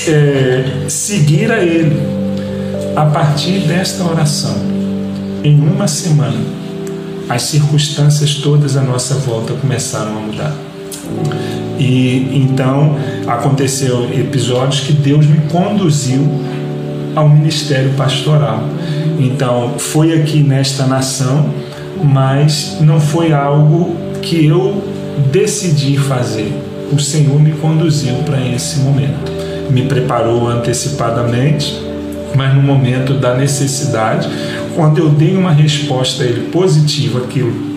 [0.08, 1.96] É, seguir a Ele.
[2.96, 4.56] A partir desta oração,
[5.44, 6.40] em uma semana,
[7.28, 10.54] as circunstâncias todas à nossa volta começaram a mudar.
[11.78, 12.96] E então
[13.26, 16.26] aconteceu episódios que Deus me conduziu
[17.14, 18.64] ao ministério pastoral.
[19.18, 21.50] Então foi aqui nesta nação,
[22.02, 24.82] mas não foi algo que eu
[25.30, 26.52] decidi fazer.
[26.92, 29.30] O Senhor me conduziu para esse momento.
[29.70, 31.80] Me preparou antecipadamente,
[32.34, 34.28] mas no momento da necessidade,
[34.74, 37.68] quando eu dei uma resposta a Ele positiva, aquilo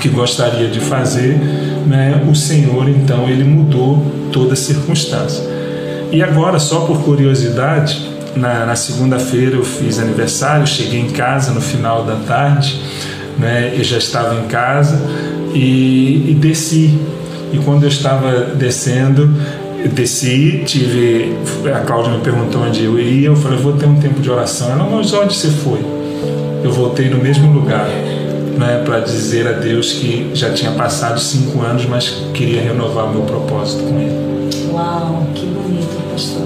[0.00, 1.38] que gostaria de fazer,
[1.86, 5.44] né, o Senhor então ele mudou toda a circunstância.
[6.10, 11.60] E agora, só por curiosidade, na, na segunda-feira eu fiz aniversário, cheguei em casa no
[11.60, 12.80] final da tarde,
[13.38, 15.00] né, eu já estava em casa
[15.54, 16.98] e, e desci.
[17.52, 19.30] E quando eu estava descendo,
[19.92, 21.36] desci, tive.
[21.72, 24.30] A Cláudia me perguntou onde eu ia, eu falei, eu vou ter um tempo de
[24.30, 24.70] oração.
[24.70, 25.80] Ela, mas onde você foi?
[26.62, 27.86] Eu voltei no mesmo lugar
[28.58, 33.12] né, para dizer a Deus que já tinha passado cinco anos, mas queria renovar o
[33.12, 34.34] meu propósito com Ele.
[34.72, 36.42] Uau, que bonito, pastor.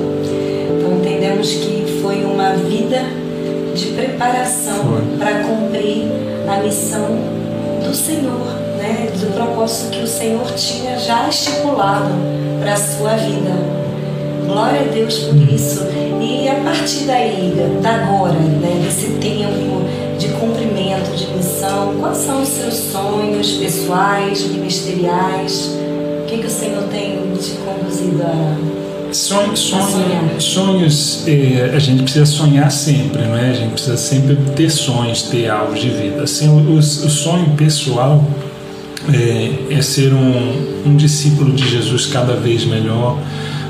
[0.77, 3.05] Então entendemos que foi uma vida
[3.75, 7.07] de preparação para cumprir a missão
[7.85, 8.47] do Senhor,
[8.79, 9.11] né?
[9.19, 12.11] do propósito que o Senhor tinha já estipulado
[12.61, 13.51] para a sua vida.
[14.47, 15.87] Glória a Deus por isso.
[16.21, 19.85] E a partir daí, da agora, né, desse tempo
[20.19, 25.77] de cumprimento de missão, quais são os seus sonhos pessoais, ministeriais?
[26.23, 28.78] O que, que o Senhor tem te conduzido a
[29.13, 33.51] Sonhos, sonhos, sonhos é, a gente precisa sonhar sempre, não é?
[33.51, 36.23] A gente precisa sempre ter sonhos, ter algo de vida.
[36.23, 38.23] Assim, o, o sonho pessoal
[39.13, 43.19] é, é ser um, um, discípulo de Jesus cada vez melhor,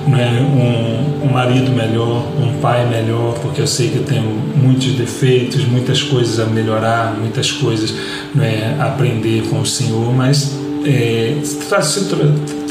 [0.09, 0.29] não é?
[0.41, 5.65] Um, um, marido melhor, um pai melhor, porque eu sei que eu tenho muitos defeitos,
[5.65, 7.95] muitas coisas a melhorar, muitas coisas
[8.35, 10.53] não é, a aprender com o Senhor, mas
[10.85, 11.57] é, se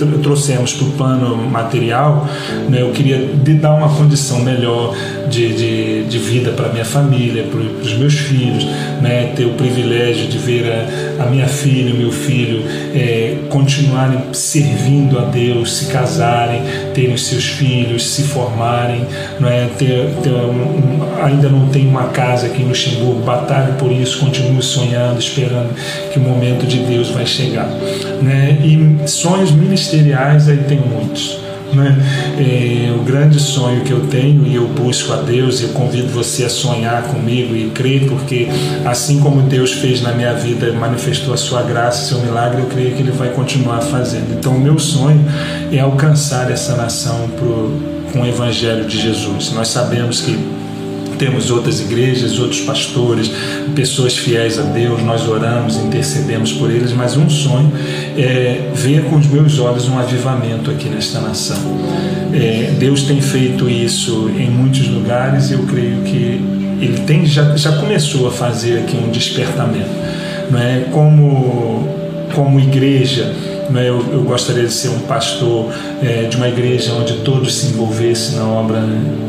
[0.06, 2.28] trouxemos para o plano material,
[2.70, 3.30] né, eu queria
[3.60, 4.96] dar uma condição melhor
[5.30, 8.66] de, de, de vida para minha família, para os meus filhos,
[9.02, 12.64] né, ter o privilégio de ver a, a minha filha, meu filho
[12.94, 16.62] é, continuarem servindo a Deus, se casarem,
[16.94, 19.06] terem seus filhos, se formarem,
[19.40, 23.74] não é, ter, ter um, um, ainda não tem uma casa aqui em Luxemburgo, batalhe
[23.74, 25.74] por isso, continue sonhando, esperando
[26.12, 27.68] que o momento de Deus vai chegar.
[28.22, 28.58] Né?
[28.64, 31.47] E sonhos ministeriais aí tem muitos.
[31.74, 31.98] Né?
[32.40, 36.46] É, o grande sonho que eu tenho e eu busco a Deus, eu convido você
[36.46, 38.48] a sonhar comigo e crer, porque
[38.86, 42.96] assim como Deus fez na minha vida, manifestou a sua graça, seu milagre, eu creio
[42.96, 44.34] que Ele vai continuar fazendo.
[44.38, 45.24] Então, o meu sonho
[45.72, 47.72] é alcançar essa nação pro,
[48.12, 49.52] com o Evangelho de Jesus.
[49.52, 50.38] Nós sabemos que
[51.18, 53.32] temos outras igrejas, outros pastores,
[53.76, 57.72] pessoas fiéis a Deus, nós oramos, intercedemos por eles, mas um sonho
[58.18, 61.58] é ver com os meus olhos um avivamento aqui nesta nação.
[62.34, 66.42] É, Deus tem feito isso em muitos lugares e eu creio que
[66.80, 69.90] Ele tem, já, já começou a fazer aqui um despertamento.
[70.50, 70.86] Não é?
[70.92, 71.88] como,
[72.34, 73.34] como igreja,
[73.70, 77.68] né, eu, eu, gostaria de ser um pastor é, de uma igreja onde todos se
[77.68, 78.80] envolvessem na obra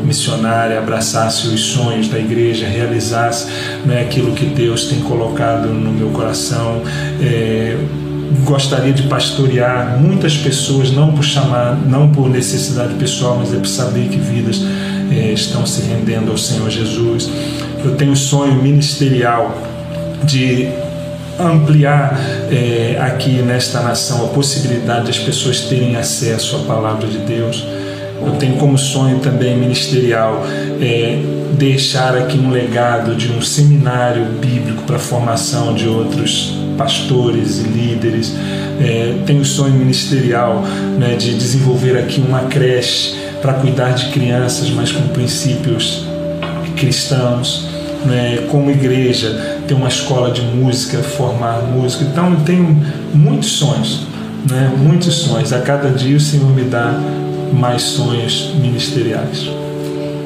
[0.03, 3.51] missionária, abraçassem os sonhos da igreja, realizassem
[3.85, 6.81] né, aquilo que Deus tem colocado no meu coração.
[7.21, 7.77] É,
[8.45, 13.67] gostaria de pastorear muitas pessoas, não por chamar, não por necessidade pessoal, mas é por
[13.67, 14.61] saber que vidas
[15.11, 17.29] é, estão se rendendo ao Senhor Jesus.
[17.83, 19.55] Eu tenho um sonho ministerial
[20.23, 20.69] de
[21.39, 22.19] ampliar
[22.51, 27.65] é, aqui nesta nação a possibilidade das pessoas terem acesso à palavra de Deus.
[28.21, 30.45] Eu tenho como sonho também ministerial
[30.81, 31.19] é,
[31.53, 37.63] deixar aqui um legado de um seminário bíblico para a formação de outros pastores e
[37.63, 38.35] líderes.
[38.79, 40.63] É, tenho o sonho ministerial
[40.97, 46.05] né, de desenvolver aqui uma creche para cuidar de crianças, mas com princípios
[46.75, 47.67] cristãos.
[48.05, 52.03] Né, como igreja, ter uma escola de música, formar música.
[52.03, 52.75] Então eu tenho
[53.13, 54.01] muitos sonhos,
[54.49, 54.73] né?
[54.75, 55.53] muitos sonhos.
[55.53, 56.99] A cada dia o Senhor me dá
[57.53, 59.47] mais sonhos ministeriais.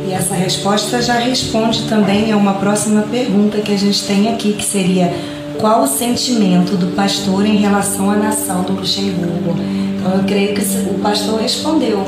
[0.07, 4.53] E essa resposta já responde também a uma próxima pergunta que a gente tem aqui,
[4.53, 5.13] que seria
[5.59, 9.55] qual o sentimento do pastor em relação à nação do Luxemburgo?
[9.97, 11.99] Então eu creio que o pastor respondeu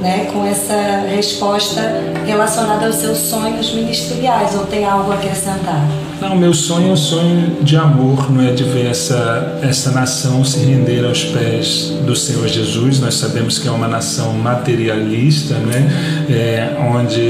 [0.00, 1.80] né, com essa resposta
[2.26, 5.86] relacionada aos seus sonhos ministeriais, ou tem algo a acrescentar?
[6.20, 10.44] Não, meu sonho é um sonho de amor, não é de ver essa, essa nação
[10.44, 12.98] se render aos pés do Senhor Jesus.
[12.98, 15.88] Nós sabemos que é uma nação materialista, né,
[16.28, 17.20] é, onde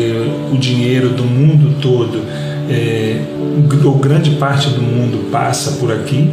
[0.53, 2.25] o dinheiro do mundo todo,
[2.71, 3.21] é,
[3.85, 6.31] ou grande parte do mundo passa por aqui.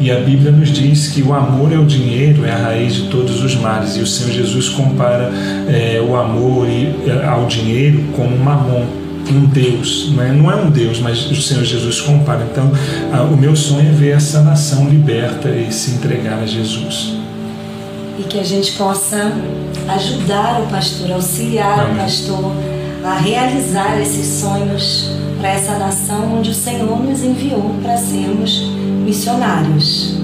[0.00, 3.08] E a Bíblia nos diz que o amor é o dinheiro, é a raiz de
[3.08, 3.96] todos os males.
[3.96, 5.30] E o Senhor Jesus compara
[5.68, 8.86] é, o amor é, ao dinheiro como mamon,
[9.30, 10.12] um Deus.
[10.14, 12.46] Não é, não é um Deus, mas o Senhor Jesus compara.
[12.50, 12.70] Então,
[13.12, 17.14] a, o meu sonho é ver essa nação liberta e se entregar a Jesus.
[18.18, 19.32] E que a gente possa
[19.88, 21.94] ajudar o pastor, auxiliar Amém.
[21.94, 22.52] o pastor
[23.14, 28.70] realizar esses sonhos para essa nação onde o Senhor nos enviou para sermos
[29.04, 30.16] missionários.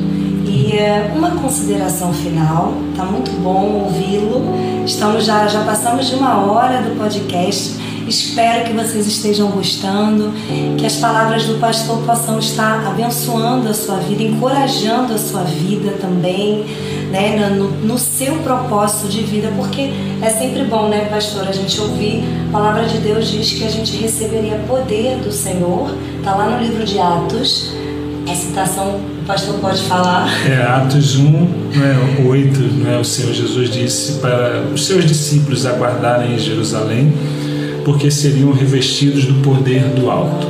[0.46, 4.42] E é, uma consideração final, tá muito bom ouvi-lo.
[4.84, 7.83] Estamos já já passamos de uma hora do podcast.
[8.06, 10.32] Espero que vocês estejam gostando,
[10.76, 15.92] que as palavras do pastor possam estar abençoando a sua vida, encorajando a sua vida
[16.00, 16.64] também,
[17.10, 19.90] né, no, no seu propósito de vida, porque
[20.20, 22.24] é sempre bom, né, pastor, a gente ouvir.
[22.48, 26.62] A palavra de Deus diz que a gente receberia poder do Senhor, tá lá no
[26.62, 27.72] livro de Atos.
[28.30, 30.28] A citação o pastor pode falar.
[30.46, 36.34] É, Atos 1, né, 8, né, o Senhor Jesus disse para os seus discípulos aguardarem
[36.34, 37.12] em Jerusalém
[37.84, 40.46] porque seriam revestidos do poder do alto.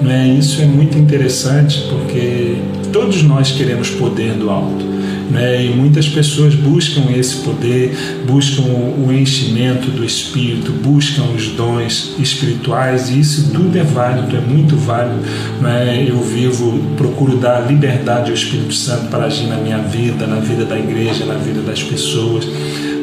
[0.00, 0.28] Não é?
[0.28, 2.56] Isso é muito interessante porque
[2.92, 4.94] todos nós queremos poder do alto.
[5.30, 5.66] Né?
[5.66, 7.92] E muitas pessoas buscam esse poder,
[8.26, 14.40] buscam o enchimento do Espírito, buscam os dons espirituais, e isso tudo é válido, é
[14.40, 15.20] muito válido.
[15.60, 16.06] Né?
[16.08, 20.64] Eu vivo, procuro dar liberdade ao Espírito Santo para agir na minha vida, na vida
[20.64, 22.46] da igreja, na vida das pessoas.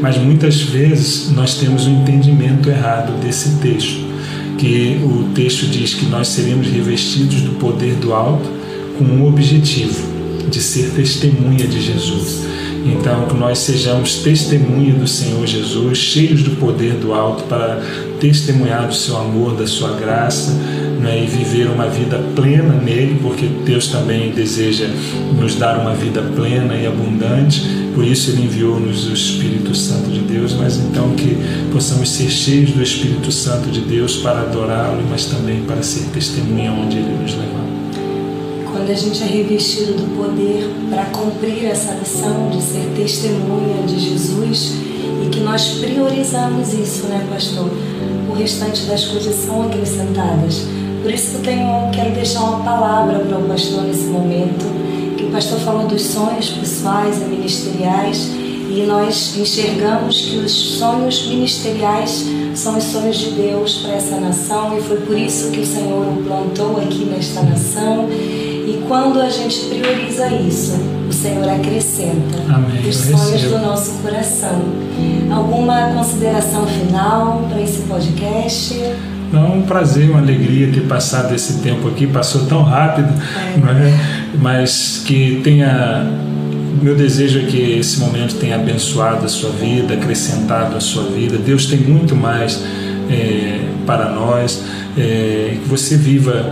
[0.02, 4.10] Mas muitas vezes nós temos um entendimento errado desse texto,
[4.58, 8.50] que o texto diz que nós seremos revestidos do poder do alto
[8.98, 10.12] com um objetivo
[10.50, 12.42] de ser testemunha de Jesus.
[12.84, 17.80] Então, que nós sejamos testemunha do Senhor Jesus, cheios do poder do alto para
[18.20, 20.52] testemunhar do seu amor, da sua graça
[21.00, 24.88] né, e viver uma vida plena nele, porque Deus também deseja
[25.40, 27.62] nos dar uma vida plena e abundante.
[27.94, 31.38] Por isso, Ele enviou-nos o Espírito Santo de Deus, mas então que
[31.72, 36.72] possamos ser cheios do Espírito Santo de Deus para adorá-lo, mas também para ser testemunha
[36.72, 37.62] onde Ele nos levar
[38.72, 44.00] quando a gente é revestido do poder para cumprir essa missão de ser testemunha de
[44.00, 44.74] Jesus
[45.24, 47.70] e que nós priorizamos isso, né, pastor?
[48.28, 50.66] O restante das coisas são acrescentadas.
[51.04, 54.66] Por isso que eu tenho, quero deixar uma palavra para o pastor nesse momento,
[55.32, 58.30] o pastor falou dos sonhos pessoais e ministeriais
[58.70, 64.78] e nós enxergamos que os sonhos ministeriais são os sonhos de Deus para essa nação
[64.78, 69.30] e foi por isso que o Senhor o plantou aqui nesta nação e quando a
[69.30, 70.74] gente prioriza isso,
[71.10, 72.90] o Senhor acrescenta Amém.
[72.90, 74.62] os sonhos do nosso coração.
[75.34, 78.76] Alguma consideração final para esse podcast?
[79.32, 83.88] Não, um prazer, uma alegria ter passado esse tempo aqui, passou tão rápido, é.
[83.88, 84.00] É?
[84.40, 86.06] mas que tenha.
[86.82, 91.38] Meu desejo é que esse momento tenha abençoado a sua vida, acrescentado a sua vida.
[91.38, 92.64] Deus tem muito mais
[93.10, 94.64] é, para nós,
[94.98, 96.52] é, que você viva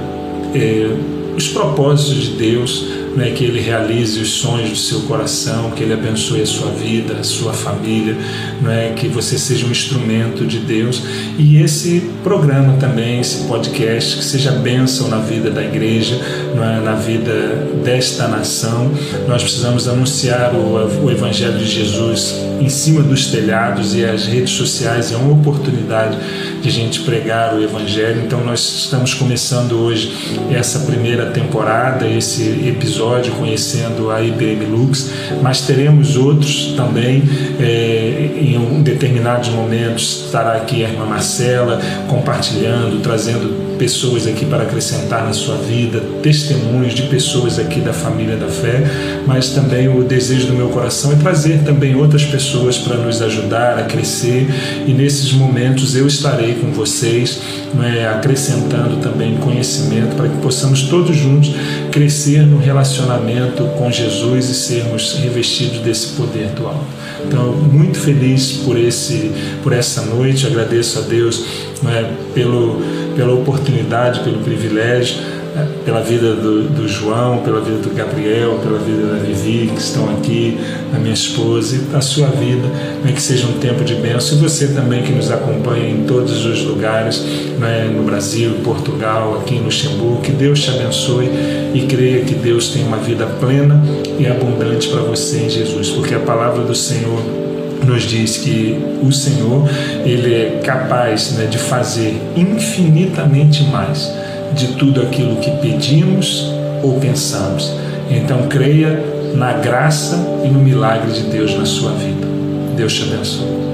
[0.53, 0.95] é,
[1.35, 5.93] os propósitos de Deus, né, que Ele realize os sonhos do seu coração, que Ele
[5.93, 8.15] abençoe a sua vida, a sua família,
[8.61, 11.03] né, que você seja um instrumento de Deus.
[11.37, 16.15] E esse programa também, esse podcast, que seja bênção na vida da igreja,
[16.55, 18.91] né, na vida desta nação.
[19.27, 24.51] Nós precisamos anunciar o, o Evangelho de Jesus em cima dos telhados e as redes
[24.51, 26.17] sociais é uma oportunidade
[26.61, 28.21] de a gente pregar o Evangelho.
[28.25, 30.11] Então, nós estamos começando hoje
[30.51, 32.98] essa primeira temporada, esse episódio
[33.31, 37.23] conhecendo a IBM Lux, mas teremos outros também.
[37.59, 45.25] É, em determinados momentos estará aqui a irmã Marcela compartilhando, trazendo pessoas aqui para acrescentar
[45.25, 48.83] na sua vida, testemunhos de pessoas aqui da família da fé,
[49.25, 53.79] mas também o desejo do meu coração é trazer também outras pessoas para nos ajudar
[53.79, 54.47] a crescer
[54.85, 57.39] e nesses momentos eu estarei com vocês,
[57.81, 61.51] é, acrescentando também conhecimento para que possamos todos juntos
[61.91, 66.99] crescer no relacionamento com Jesus e sermos revestidos desse poder do alto.
[67.25, 69.31] Então, muito feliz por esse
[69.63, 72.81] por essa noite, agradeço a Deus é, pelo
[73.19, 75.17] pela oportunidade, pelo privilégio,
[75.53, 79.81] né, pela vida do, do, João, pela vida do Gabriel, pela vida da Vivi, que
[79.81, 80.57] estão aqui,
[80.95, 82.65] a minha esposa, e a sua vida,
[83.03, 84.37] né, que seja um tempo de bênção.
[84.37, 87.25] E você também que nos acompanha em todos os lugares,
[87.59, 91.29] né, no Brasil, Portugal, aqui em Luxemburgo, que Deus te abençoe
[91.73, 93.83] e creia que Deus tem uma vida plena
[94.17, 97.48] e abundante para você em Jesus, porque a palavra do Senhor
[97.85, 99.67] nos diz que o Senhor
[100.05, 104.11] ele é capaz né, de fazer infinitamente mais
[104.53, 106.51] de tudo aquilo que pedimos
[106.83, 107.73] ou pensamos.
[108.09, 109.03] Então creia
[109.35, 112.27] na graça e no milagre de Deus na sua vida.
[112.75, 113.69] Deus te abençoe.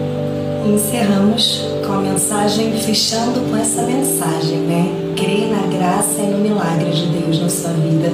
[0.65, 4.91] Encerramos com a mensagem, fechando com essa mensagem, né?
[5.15, 8.11] Creia na graça e no milagre de Deus na sua vida,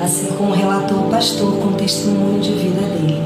[0.00, 3.20] assim como relatou o pastor com o testemunho de vida dele.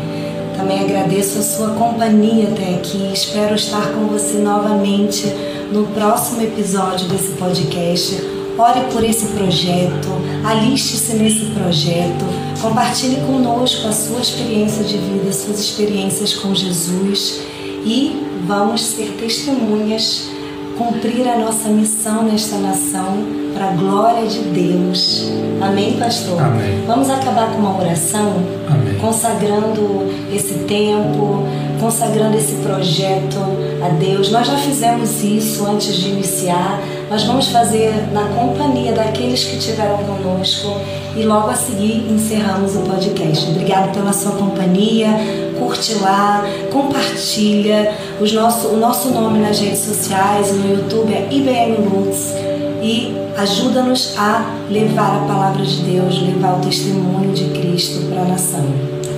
[0.63, 3.11] Também agradeço a sua companhia até aqui.
[3.13, 5.27] Espero estar com você novamente
[5.73, 8.15] no próximo episódio desse podcast.
[8.57, 10.09] Ore por esse projeto,
[10.45, 12.25] aliste-se nesse projeto,
[12.61, 17.41] compartilhe conosco a sua experiência de vida, suas experiências com Jesus
[17.85, 20.29] e vamos ser testemunhas,
[20.77, 25.31] cumprir a nossa missão nesta nação para a glória de Deus.
[25.61, 26.41] Amém, pastor?
[26.41, 26.85] Amém.
[26.87, 28.35] Vamos acabar com uma oração,
[28.69, 28.99] Amém.
[28.99, 31.47] consagrando esse tempo,
[31.81, 33.39] consagrando esse projeto
[33.85, 34.31] a Deus.
[34.31, 36.81] Nós já fizemos isso antes de iniciar,
[37.13, 40.81] nós vamos fazer na companhia daqueles que estiveram conosco
[41.15, 43.51] e logo a seguir encerramos o podcast.
[43.51, 45.09] Obrigado pela sua companhia,
[45.59, 51.87] curte lá, compartilha os nosso, o nosso nome nas redes sociais, no YouTube é IBM
[51.87, 52.33] Lutz
[52.83, 58.25] e ajuda-nos a levar a palavra de Deus, levar o testemunho de Cristo para a
[58.25, 58.65] nação.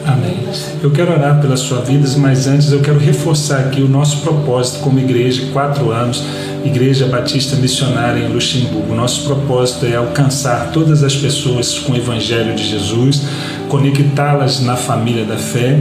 [0.04, 0.36] Amém.
[0.82, 4.80] Eu quero orar pelas suas vidas, mas antes eu quero reforçar aqui o nosso propósito
[4.80, 6.22] como igreja, quatro anos,
[6.64, 8.94] Igreja Batista Missionária em Luxemburgo.
[8.94, 13.22] Nosso propósito é alcançar todas as pessoas com o Evangelho de Jesus,
[13.68, 15.78] conectá-las na família da fé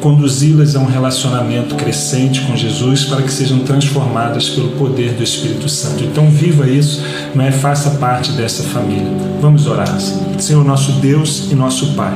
[0.00, 5.68] conduzi-las a um relacionamento crescente com Jesus para que sejam transformadas pelo poder do Espírito
[5.68, 6.04] Santo.
[6.04, 7.02] Então viva isso,
[7.34, 7.50] não é?
[7.50, 9.10] Faça parte dessa família.
[9.40, 9.98] Vamos orar.
[10.38, 12.14] Senhor nosso Deus e nosso Pai.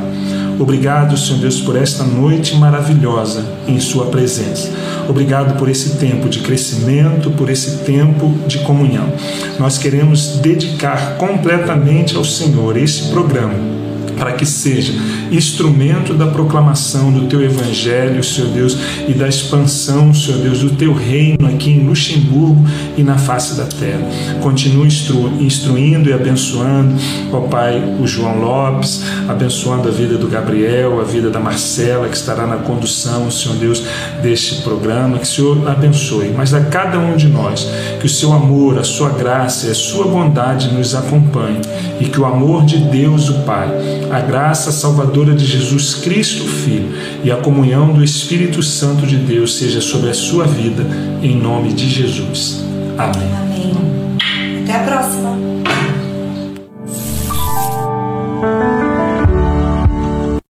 [0.60, 4.70] Obrigado, Senhor Deus, por esta noite maravilhosa em Sua presença.
[5.08, 9.10] Obrigado por esse tempo de crescimento, por esse tempo de comunhão.
[9.58, 13.80] Nós queremos dedicar completamente ao Senhor esse programa
[14.20, 14.92] para que seja
[15.32, 18.76] instrumento da proclamação do teu evangelho, Senhor Deus,
[19.08, 22.62] e da expansão, Senhor Deus, do teu reino aqui em Luxemburgo
[22.98, 24.02] e na face da terra.
[24.42, 26.94] Continue instru instruindo e abençoando,
[27.32, 32.16] ó Pai, o João Lopes, abençoando a vida do Gabriel, a vida da Marcela, que
[32.16, 33.82] estará na condução, Senhor Deus,
[34.22, 35.16] deste programa.
[35.16, 37.66] Que o Senhor abençoe, mas a cada um de nós,
[37.98, 41.60] que o seu amor, a sua graça e a sua bondade nos acompanhe
[42.00, 43.68] e que o amor de Deus, o Pai,
[44.10, 46.92] a graça salvadora de Jesus Cristo, Filho,
[47.22, 50.84] e a comunhão do Espírito Santo de Deus seja sobre a sua vida,
[51.22, 52.64] em nome de Jesus.
[52.98, 53.30] Amém.
[53.40, 54.64] Amém.
[54.64, 55.30] Até a próxima.